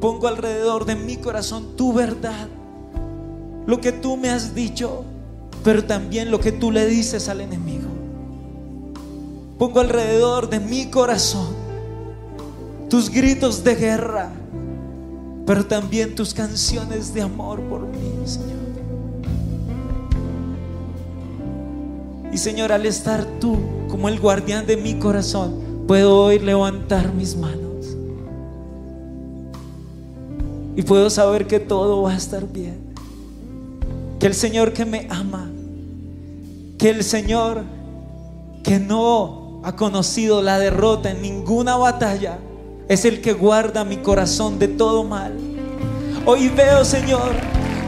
Pongo 0.00 0.28
alrededor 0.28 0.84
de 0.84 0.94
mi 0.94 1.16
corazón 1.16 1.76
tu 1.76 1.92
verdad. 1.92 2.48
Lo 3.66 3.80
que 3.80 3.92
tú 3.92 4.16
me 4.16 4.30
has 4.30 4.54
dicho, 4.54 5.04
pero 5.64 5.84
también 5.84 6.30
lo 6.30 6.38
que 6.38 6.52
tú 6.52 6.70
le 6.70 6.86
dices 6.86 7.28
al 7.28 7.40
enemigo. 7.40 7.88
Pongo 9.58 9.80
alrededor 9.80 10.48
de 10.48 10.60
mi 10.60 10.86
corazón 10.90 11.68
tus 12.88 13.10
gritos 13.10 13.64
de 13.64 13.74
guerra, 13.74 14.30
pero 15.46 15.66
también 15.66 16.14
tus 16.14 16.32
canciones 16.32 17.12
de 17.12 17.22
amor 17.22 17.60
por 17.62 17.80
mí, 17.80 17.98
Señor. 18.24 18.67
Señor, 22.38 22.72
al 22.72 22.86
estar 22.86 23.24
tú 23.40 23.58
como 23.88 24.08
el 24.08 24.20
guardián 24.20 24.66
de 24.66 24.76
mi 24.76 24.94
corazón, 24.94 25.84
puedo 25.86 26.24
hoy 26.24 26.38
levantar 26.38 27.12
mis 27.12 27.36
manos. 27.36 27.96
Y 30.76 30.82
puedo 30.82 31.10
saber 31.10 31.46
que 31.46 31.58
todo 31.58 32.02
va 32.02 32.12
a 32.12 32.16
estar 32.16 32.46
bien. 32.46 32.94
Que 34.20 34.26
el 34.26 34.34
Señor 34.34 34.72
que 34.72 34.84
me 34.84 35.06
ama, 35.10 35.50
que 36.78 36.90
el 36.90 37.02
Señor 37.02 37.64
que 38.62 38.78
no 38.78 39.60
ha 39.64 39.74
conocido 39.76 40.42
la 40.42 40.58
derrota 40.58 41.10
en 41.10 41.22
ninguna 41.22 41.76
batalla, 41.76 42.38
es 42.88 43.04
el 43.04 43.20
que 43.20 43.32
guarda 43.32 43.84
mi 43.84 43.98
corazón 43.98 44.58
de 44.58 44.68
todo 44.68 45.04
mal. 45.04 45.32
Hoy 46.26 46.48
veo, 46.48 46.84
Señor, 46.84 47.32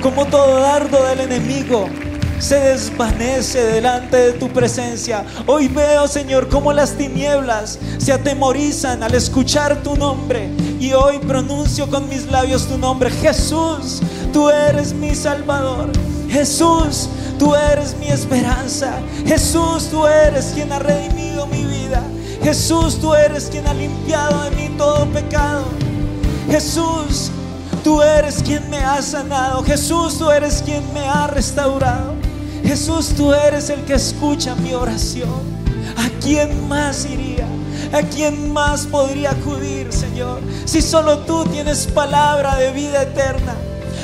como 0.02 0.26
todo 0.26 0.60
dardo 0.60 1.04
del 1.04 1.20
enemigo 1.20 1.86
se 2.40 2.58
desvanece 2.58 3.62
delante 3.62 4.16
de 4.16 4.32
tu 4.32 4.48
presencia. 4.48 5.24
Hoy 5.46 5.68
veo, 5.68 6.08
Señor, 6.08 6.48
como 6.48 6.72
las 6.72 6.94
tinieblas 6.94 7.78
se 7.98 8.12
atemorizan 8.12 9.02
al 9.02 9.14
escuchar 9.14 9.82
tu 9.82 9.94
nombre. 9.94 10.50
Y 10.80 10.92
hoy 10.94 11.18
pronuncio 11.18 11.88
con 11.88 12.08
mis 12.08 12.26
labios 12.30 12.66
tu 12.66 12.78
nombre. 12.78 13.10
Jesús, 13.10 14.00
tú 14.32 14.48
eres 14.48 14.94
mi 14.94 15.14
Salvador. 15.14 15.90
Jesús, 16.30 17.10
tú 17.38 17.54
eres 17.54 17.94
mi 17.98 18.08
esperanza. 18.08 18.94
Jesús, 19.26 19.88
tú 19.90 20.06
eres 20.06 20.52
quien 20.54 20.72
ha 20.72 20.78
redimido 20.78 21.46
mi 21.46 21.64
vida. 21.64 22.02
Jesús, 22.42 22.98
tú 22.98 23.14
eres 23.14 23.48
quien 23.50 23.66
ha 23.66 23.74
limpiado 23.74 24.44
de 24.44 24.50
mí 24.52 24.70
todo 24.78 25.04
pecado. 25.12 25.64
Jesús, 26.50 27.30
tú 27.84 28.00
eres 28.00 28.42
quien 28.42 28.68
me 28.70 28.78
ha 28.78 29.02
sanado. 29.02 29.62
Jesús, 29.62 30.16
tú 30.16 30.30
eres 30.30 30.62
quien 30.62 30.82
me 30.94 31.00
ha 31.00 31.26
restaurado. 31.26 32.19
Jesús, 32.70 33.14
tú 33.16 33.34
eres 33.34 33.68
el 33.68 33.80
que 33.84 33.94
escucha 33.94 34.54
mi 34.54 34.74
oración. 34.74 35.42
¿A 35.96 36.08
quién 36.22 36.68
más 36.68 37.04
iría? 37.04 37.44
¿A 37.92 38.00
quién 38.02 38.52
más 38.52 38.86
podría 38.86 39.32
acudir, 39.32 39.92
Señor? 39.92 40.40
Si 40.66 40.80
solo 40.80 41.18
tú 41.18 41.44
tienes 41.46 41.88
palabra 41.88 42.54
de 42.54 42.70
vida 42.70 43.02
eterna. 43.02 43.56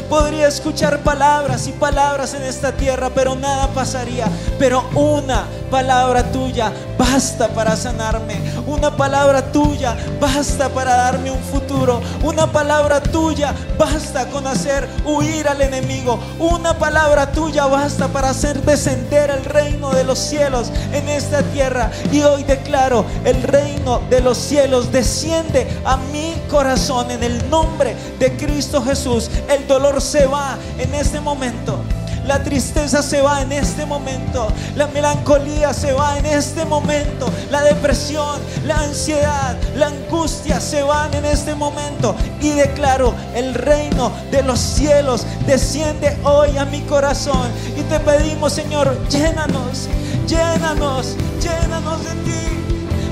Podría 0.08 0.48
escuchar 0.48 0.98
palabras 1.04 1.68
y 1.68 1.72
palabras 1.74 2.34
en 2.34 2.42
esta 2.42 2.72
tierra, 2.72 3.10
pero 3.14 3.36
nada 3.36 3.68
pasaría. 3.68 4.26
Pero 4.58 4.84
una 4.96 5.44
palabra 5.70 6.22
tuya 6.32 6.72
basta 6.98 7.48
para 7.48 7.76
sanarme. 7.76 8.36
Una 8.66 8.96
palabra 8.96 9.52
tuya 9.52 9.96
basta 10.20 10.68
para 10.68 10.96
darme 10.96 11.30
un 11.30 11.40
futuro. 11.40 12.00
Una 12.22 12.50
palabra 12.50 13.00
tuya 13.00 13.54
basta 13.78 14.26
con 14.28 14.46
hacer 14.46 14.88
huir 15.04 15.48
al 15.48 15.60
enemigo. 15.62 16.18
Una 16.38 16.78
palabra 16.78 17.30
tuya 17.32 17.66
basta 17.66 18.08
para 18.08 18.30
hacer 18.30 18.62
descender 18.62 19.30
el 19.30 19.44
reino 19.44 19.90
de 19.90 20.04
los 20.04 20.18
cielos 20.18 20.70
en 20.92 21.08
esta 21.08 21.42
tierra. 21.42 21.90
Y 22.12 22.22
hoy 22.22 22.44
declaro, 22.44 23.04
el 23.24 23.42
reino 23.42 24.00
de 24.10 24.20
los 24.20 24.38
cielos 24.38 24.92
desciende 24.92 25.66
a 25.84 25.96
mi 25.96 26.34
corazón 26.50 27.10
en 27.10 27.22
el 27.22 27.50
nombre 27.50 27.96
de 28.18 28.36
Cristo 28.36 28.82
Jesús. 28.82 29.30
El 29.48 29.66
dolor 29.66 30.00
se 30.00 30.26
va 30.26 30.56
en 30.78 30.94
este 30.94 31.20
momento. 31.20 31.78
La 32.26 32.42
tristeza 32.42 33.02
se 33.02 33.22
va 33.22 33.42
en 33.42 33.52
este 33.52 33.86
momento. 33.86 34.48
La 34.74 34.88
melancolía 34.88 35.72
se 35.72 35.92
va 35.92 36.18
en 36.18 36.26
este 36.26 36.64
momento. 36.64 37.30
La 37.50 37.62
depresión, 37.62 38.40
la 38.64 38.80
ansiedad, 38.80 39.56
la 39.76 39.86
angustia 39.88 40.60
se 40.60 40.82
van 40.82 41.14
en 41.14 41.24
este 41.24 41.54
momento. 41.54 42.16
Y 42.40 42.50
declaro, 42.50 43.14
el 43.34 43.54
reino 43.54 44.10
de 44.30 44.42
los 44.42 44.58
cielos 44.58 45.24
desciende 45.46 46.16
hoy 46.24 46.56
a 46.56 46.64
mi 46.64 46.80
corazón. 46.82 47.48
Y 47.76 47.82
te 47.82 48.00
pedimos, 48.00 48.52
Señor, 48.52 48.98
llénanos, 49.08 49.88
llénanos, 50.26 51.16
llénanos 51.40 52.04
de 52.04 52.10
ti. 52.10 52.46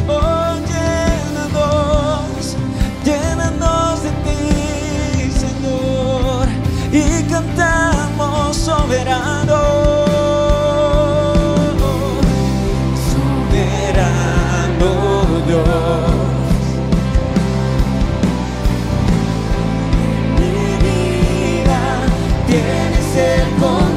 Oh, 0.08 0.54
llénanos, 0.66 2.56
llénanos 3.04 4.02
de 4.02 4.10
ti. 4.10 4.53
Y 6.96 7.24
cantamos 7.24 8.56
soberano. 8.56 9.60
Soberano 13.10 14.92
Dios. 15.44 15.64
Mi 20.38 20.54
vida 20.84 21.82
tienes 22.46 23.16
el. 23.16 23.93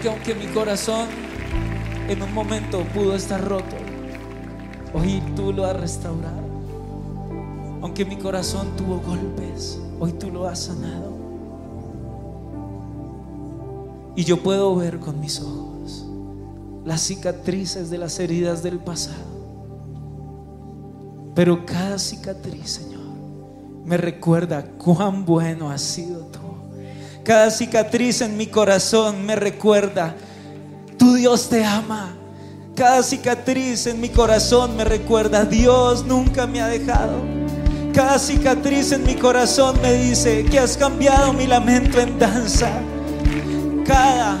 Porque 0.00 0.16
aunque 0.16 0.34
mi 0.34 0.46
corazón 0.54 1.08
en 2.08 2.22
un 2.22 2.32
momento 2.32 2.82
pudo 2.94 3.14
estar 3.14 3.46
roto, 3.46 3.76
hoy 4.94 5.22
tú 5.36 5.52
lo 5.52 5.66
has 5.66 5.78
restaurado. 5.78 6.40
Aunque 7.82 8.06
mi 8.06 8.16
corazón 8.16 8.68
tuvo 8.78 8.98
golpes, 9.00 9.78
hoy 9.98 10.12
tú 10.12 10.30
lo 10.30 10.48
has 10.48 10.58
sanado. 10.58 11.12
Y 14.16 14.24
yo 14.24 14.42
puedo 14.42 14.74
ver 14.74 15.00
con 15.00 15.20
mis 15.20 15.38
ojos 15.38 16.06
las 16.86 17.02
cicatrices 17.02 17.90
de 17.90 17.98
las 17.98 18.18
heridas 18.20 18.62
del 18.62 18.78
pasado. 18.78 19.18
Pero 21.34 21.66
cada 21.66 21.98
cicatriz, 21.98 22.70
Señor, 22.70 23.04
me 23.84 23.98
recuerda 23.98 24.64
cuán 24.78 25.26
bueno 25.26 25.70
has 25.70 25.82
sido 25.82 26.20
tú. 26.20 26.38
Cada 27.24 27.50
cicatriz 27.50 28.22
en 28.22 28.36
mi 28.36 28.46
corazón 28.46 29.24
me 29.26 29.36
recuerda, 29.36 30.14
tu 30.98 31.14
Dios 31.14 31.48
te 31.48 31.64
ama. 31.64 32.14
Cada 32.74 33.02
cicatriz 33.02 33.86
en 33.86 34.00
mi 34.00 34.08
corazón 34.08 34.74
me 34.76 34.84
recuerda, 34.84 35.44
Dios 35.44 36.04
nunca 36.06 36.46
me 36.46 36.62
ha 36.62 36.68
dejado. 36.68 37.20
Cada 37.92 38.18
cicatriz 38.18 38.92
en 38.92 39.04
mi 39.04 39.16
corazón 39.16 39.76
me 39.82 39.92
dice 39.92 40.46
que 40.46 40.58
has 40.58 40.76
cambiado 40.76 41.32
mi 41.34 41.46
lamento 41.46 42.00
en 42.00 42.18
danza. 42.18 42.70
Cada, 43.84 44.38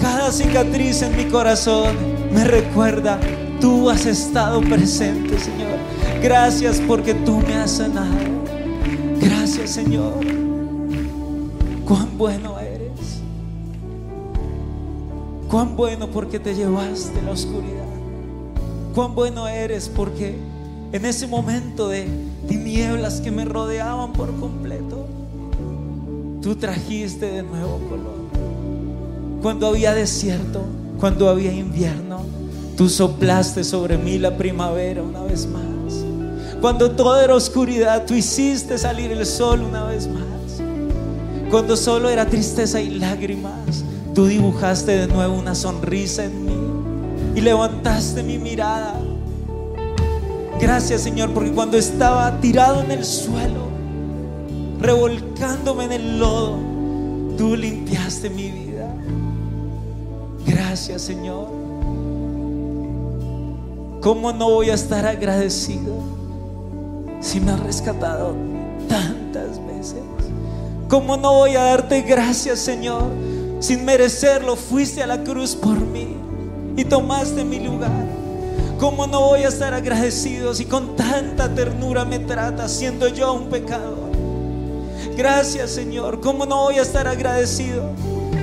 cada 0.00 0.30
cicatriz 0.30 1.02
en 1.02 1.16
mi 1.16 1.24
corazón 1.24 1.96
me 2.32 2.44
recuerda, 2.44 3.18
tú 3.60 3.90
has 3.90 4.06
estado 4.06 4.60
presente, 4.60 5.38
Señor. 5.38 5.78
Gracias 6.22 6.80
porque 6.86 7.14
tú 7.14 7.40
me 7.40 7.56
has 7.56 7.72
sanado. 7.72 8.14
Gracias, 9.20 9.70
Señor. 9.70 10.49
Cuán 11.90 12.16
bueno 12.16 12.56
eres. 12.60 13.18
Cuán 15.50 15.76
bueno 15.76 16.06
porque 16.06 16.38
te 16.38 16.54
llevaste 16.54 17.20
la 17.20 17.32
oscuridad. 17.32 17.88
Cuán 18.94 19.16
bueno 19.16 19.48
eres 19.48 19.88
porque 19.88 20.36
en 20.92 21.04
ese 21.04 21.26
momento 21.26 21.88
de 21.88 22.06
tinieblas 22.46 23.20
que 23.20 23.32
me 23.32 23.44
rodeaban 23.44 24.12
por 24.12 24.32
completo, 24.38 25.04
tú 26.40 26.54
trajiste 26.54 27.26
de 27.26 27.42
nuevo 27.42 27.80
color. 27.88 29.40
Cuando 29.42 29.66
había 29.66 29.92
desierto, 29.92 30.62
cuando 31.00 31.28
había 31.28 31.52
invierno, 31.52 32.20
tú 32.76 32.88
soplaste 32.88 33.64
sobre 33.64 33.98
mí 33.98 34.16
la 34.16 34.36
primavera 34.36 35.02
una 35.02 35.24
vez 35.24 35.44
más. 35.44 35.64
Cuando 36.60 36.92
todo 36.92 37.20
era 37.20 37.34
oscuridad, 37.34 38.06
tú 38.06 38.14
hiciste 38.14 38.78
salir 38.78 39.10
el 39.10 39.26
sol 39.26 39.62
una 39.62 39.86
vez 39.86 40.06
más. 40.06 40.29
Cuando 41.50 41.76
solo 41.76 42.08
era 42.08 42.26
tristeza 42.26 42.80
y 42.80 42.90
lágrimas, 42.90 43.84
tú 44.14 44.26
dibujaste 44.26 44.92
de 44.92 45.06
nuevo 45.08 45.34
una 45.34 45.56
sonrisa 45.56 46.24
en 46.24 46.46
mí 46.46 47.34
y 47.34 47.40
levantaste 47.40 48.22
mi 48.22 48.38
mirada. 48.38 49.00
Gracias 50.60 51.00
Señor, 51.00 51.30
porque 51.30 51.50
cuando 51.50 51.76
estaba 51.76 52.40
tirado 52.40 52.82
en 52.82 52.92
el 52.92 53.04
suelo, 53.04 53.68
revolcándome 54.78 55.86
en 55.86 55.92
el 55.92 56.18
lodo, 56.20 56.56
tú 57.36 57.56
limpiaste 57.56 58.30
mi 58.30 58.50
vida. 58.50 58.94
Gracias 60.46 61.02
Señor. 61.02 61.48
¿Cómo 64.00 64.32
no 64.32 64.50
voy 64.50 64.70
a 64.70 64.74
estar 64.74 65.04
agradecido 65.04 65.96
si 67.20 67.40
me 67.40 67.50
has 67.50 67.60
rescatado 67.60 68.36
tantas 68.88 69.58
veces? 69.66 70.09
¿Cómo 70.90 71.16
no 71.16 71.34
voy 71.34 71.54
a 71.54 71.62
darte 71.62 72.02
gracias, 72.02 72.58
Señor? 72.58 73.04
Sin 73.60 73.84
merecerlo, 73.84 74.56
fuiste 74.56 75.00
a 75.04 75.06
la 75.06 75.22
cruz 75.22 75.54
por 75.54 75.78
mí 75.78 76.16
y 76.76 76.84
tomaste 76.84 77.44
mi 77.44 77.60
lugar. 77.60 77.92
¿Cómo 78.80 79.06
no 79.06 79.20
voy 79.20 79.44
a 79.44 79.48
estar 79.48 79.72
agradecido 79.72 80.52
si 80.52 80.64
con 80.64 80.96
tanta 80.96 81.48
ternura 81.54 82.04
me 82.04 82.18
tratas 82.18 82.72
siendo 82.72 83.06
yo 83.06 83.34
un 83.34 83.50
pecador? 83.50 84.10
Gracias, 85.16 85.70
Señor. 85.70 86.20
¿Cómo 86.20 86.44
no 86.44 86.64
voy 86.64 86.80
a 86.80 86.82
estar 86.82 87.06
agradecido 87.06 87.84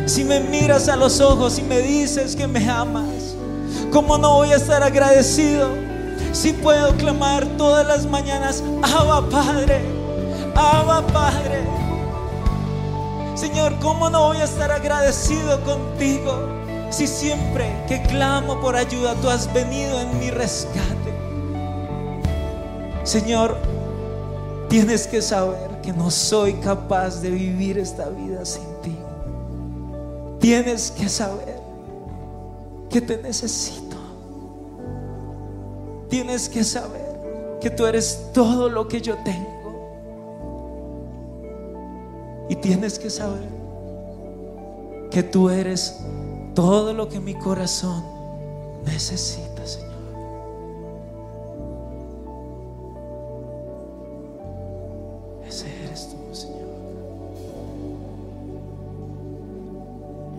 si 0.05 0.23
me 0.23 0.39
miras 0.39 0.87
a 0.87 0.95
los 0.95 1.19
ojos 1.19 1.59
y 1.59 1.63
me 1.63 1.81
dices 1.81 2.33
que 2.33 2.47
me 2.47 2.69
amas? 2.69 3.35
¿Cómo 3.91 4.17
no 4.17 4.35
voy 4.35 4.53
a 4.53 4.55
estar 4.55 4.83
agradecido 4.83 5.67
si 6.31 6.53
puedo 6.53 6.95
clamar 6.95 7.45
todas 7.57 7.85
las 7.85 8.05
mañanas, 8.05 8.63
Abba 8.83 9.27
Padre, 9.29 9.81
Abba 10.55 11.05
Padre? 11.07 11.66
Señor, 13.37 13.77
¿cómo 13.79 14.09
no 14.09 14.29
voy 14.29 14.37
a 14.37 14.45
estar 14.45 14.71
agradecido 14.71 15.63
contigo 15.63 16.33
si 16.89 17.05
siempre 17.05 17.71
que 17.87 18.01
clamo 18.01 18.59
por 18.59 18.75
ayuda 18.75 19.13
tú 19.21 19.29
has 19.29 19.53
venido 19.53 19.99
en 20.01 20.17
mi 20.17 20.31
rescate? 20.31 21.13
Señor, 23.03 23.55
tienes 24.69 25.05
que 25.05 25.21
saber 25.21 25.81
que 25.83 25.93
no 25.93 26.09
soy 26.09 26.53
capaz 26.53 27.21
de 27.21 27.29
vivir 27.29 27.77
esta 27.77 28.09
vida 28.09 28.43
sin 28.43 28.63
ti. 28.81 28.97
Tienes 30.39 30.89
que 30.89 31.07
saber 31.07 31.61
que 32.89 33.01
te 33.01 33.21
necesito. 33.21 33.97
Tienes 36.09 36.49
que 36.49 36.63
saber 36.63 37.59
que 37.61 37.69
tú 37.69 37.85
eres 37.85 38.31
todo 38.33 38.67
lo 38.67 38.87
que 38.87 38.99
yo 38.99 39.15
tengo. 39.23 39.56
Y 42.49 42.55
tienes 42.55 42.97
que 42.97 43.09
saber 43.09 43.47
que 45.11 45.23
tú 45.23 45.49
eres 45.49 45.99
todo 46.53 46.93
lo 46.93 47.09
que 47.09 47.19
mi 47.19 47.33
corazón 47.33 48.03
necesita, 48.85 49.65
Señor. 49.65 49.87
Ese 55.47 55.67
eres 55.83 56.09
tú, 56.09 56.35
Señor. 56.35 56.57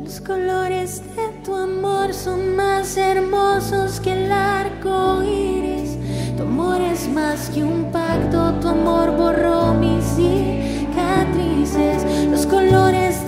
Los 0.03 0.21
colores 0.21 1.03
de 1.15 1.29
tu 1.45 1.55
amor 1.55 2.15
son 2.15 2.57
más 2.57 2.97
hermosos 2.97 4.01
que 4.01 4.13
el 4.13 4.33
arco 4.33 5.23
iris. 5.23 5.97
Tu 6.37 6.43
amor 6.43 6.81
es 6.81 7.09
más 7.09 7.51
que 7.51 7.63
un 7.63 7.91
pacto, 7.93 8.55
tu 8.61 8.69
amor 8.69 9.17
borró 9.17 9.75
mis 9.75 10.19
Los 12.31 12.47
colores 12.47 13.28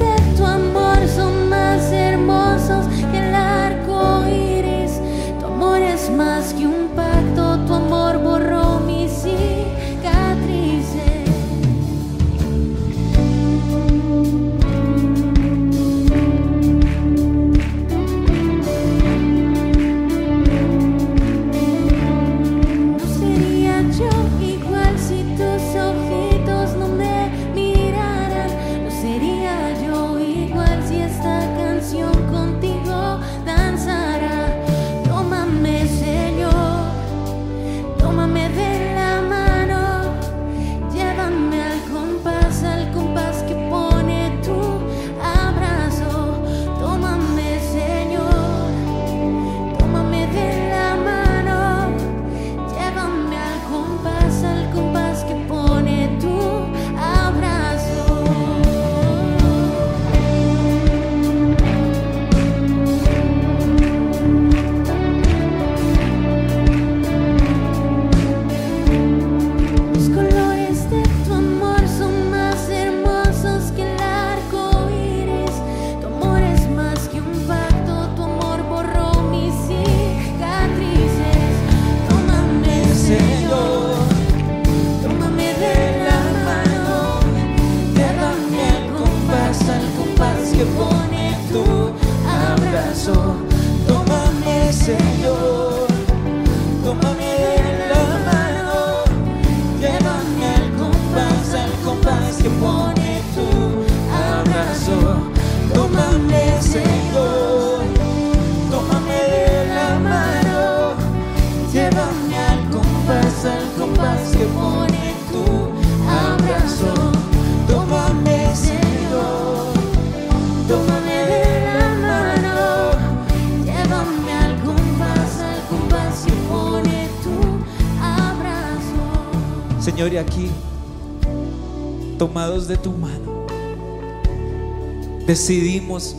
decidimos 135.30 136.16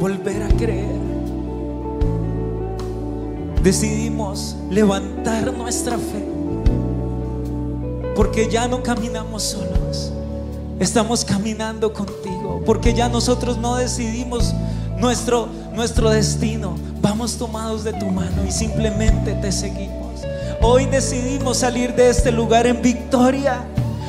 volver 0.00 0.42
a 0.42 0.48
creer. 0.48 0.98
Decidimos 3.62 4.56
levantar 4.68 5.52
nuestra 5.52 5.96
fe. 5.96 6.26
Porque 8.16 8.48
ya 8.50 8.66
no 8.66 8.82
caminamos 8.82 9.44
solos. 9.44 10.12
Estamos 10.80 11.24
caminando 11.24 11.92
contigo. 11.92 12.60
Porque 12.66 12.92
ya 12.92 13.08
nosotros 13.08 13.56
no 13.56 13.76
decidimos 13.76 14.52
nuestro, 14.98 15.48
nuestro 15.72 16.10
destino. 16.10 16.74
Vamos 17.00 17.36
tomados 17.36 17.84
de 17.84 17.92
tu 17.92 18.06
mano 18.06 18.44
y 18.44 18.50
simplemente 18.50 19.34
te 19.34 19.52
seguimos. 19.52 20.22
Hoy 20.60 20.86
decidimos 20.86 21.58
salir 21.58 21.94
de 21.94 22.10
este 22.10 22.32
lugar 22.32 22.66
en 22.66 22.82
victoria. 22.82 23.60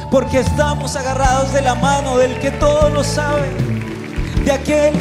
Porque 0.09 0.39
estamos 0.39 0.95
agarrados 0.95 1.53
de 1.53 1.61
la 1.61 1.76
mano 1.76 2.18
del 2.18 2.39
que 2.39 2.49
todo 2.49 2.89
lo 2.89 3.03
sabe. 3.03 3.60
De 4.52 4.57
aquel 4.57 4.94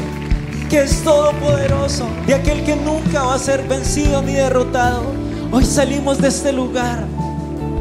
que 0.70 0.82
es 0.82 1.02
todopoderoso, 1.02 2.06
de 2.24 2.34
aquel 2.34 2.62
que 2.62 2.76
nunca 2.76 3.24
va 3.24 3.34
a 3.34 3.38
ser 3.40 3.66
vencido 3.66 4.22
ni 4.22 4.34
derrotado. 4.34 5.02
Hoy 5.50 5.64
salimos 5.64 6.18
de 6.18 6.28
este 6.28 6.52
lugar 6.52 7.04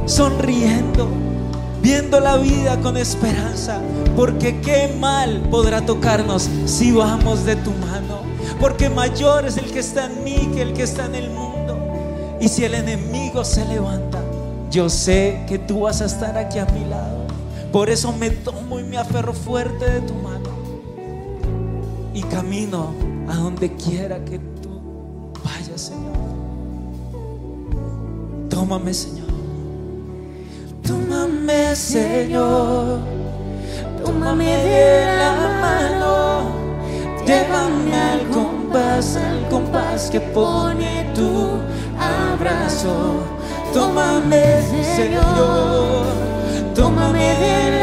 sonriendo, 0.07 1.07
viendo 1.79 2.19
la 2.21 2.37
vida 2.37 2.79
con 2.81 2.97
esperanza, 2.97 3.81
porque 4.15 4.59
qué 4.61 4.95
mal 4.99 5.43
podrá 5.51 5.85
tocarnos 5.85 6.49
si 6.65 6.91
vamos 6.91 7.45
de 7.45 7.55
tu 7.57 7.69
mano, 7.73 8.23
porque 8.59 8.89
mayor 8.89 9.45
es 9.45 9.57
el 9.57 9.71
que 9.71 9.77
está 9.77 10.05
en 10.07 10.23
mí 10.23 10.49
que 10.55 10.63
el 10.63 10.73
que 10.73 10.81
está 10.81 11.05
en 11.05 11.13
el 11.13 11.29
mundo. 11.29 11.77
Y 12.41 12.47
si 12.47 12.65
el 12.65 12.73
enemigo 12.73 13.45
se 13.45 13.63
levanta, 13.65 14.23
yo 14.71 14.89
sé 14.89 15.43
que 15.47 15.59
tú 15.59 15.81
vas 15.81 16.01
a 16.01 16.05
estar 16.05 16.35
aquí 16.35 16.57
a 16.57 16.65
mi 16.65 16.85
lado. 16.85 17.27
Por 17.71 17.91
eso 17.91 18.11
me 18.11 18.31
tomo 18.31 18.79
y 18.79 18.83
me 18.83 18.97
aferro 18.97 19.33
fuerte 19.33 19.85
de 19.87 20.01
tu 20.01 20.15
mano 20.15 20.38
y 22.13 22.21
camino 22.23 22.93
a 23.27 23.35
donde 23.35 23.73
quiera 23.75 24.23
que 24.25 24.39
tú 24.39 25.31
vayas, 25.43 25.81
Señor. 25.81 26.13
Tómame, 28.49 28.93
Señor. 28.93 29.27
Tómame, 30.85 31.75
Señor. 31.75 32.99
Tómame 34.03 34.45
de 34.45 35.05
la 35.17 35.59
mano. 35.61 36.51
Llévame 37.25 37.95
al 37.95 38.27
compás, 38.29 39.15
al 39.15 39.47
compás 39.49 40.09
que 40.09 40.19
pone 40.19 41.11
tu 41.13 41.59
abrazo. 41.99 43.23
Tómame, 43.73 44.61
Señor. 44.95 46.05
Tómame 46.73 47.19
de 47.19 47.78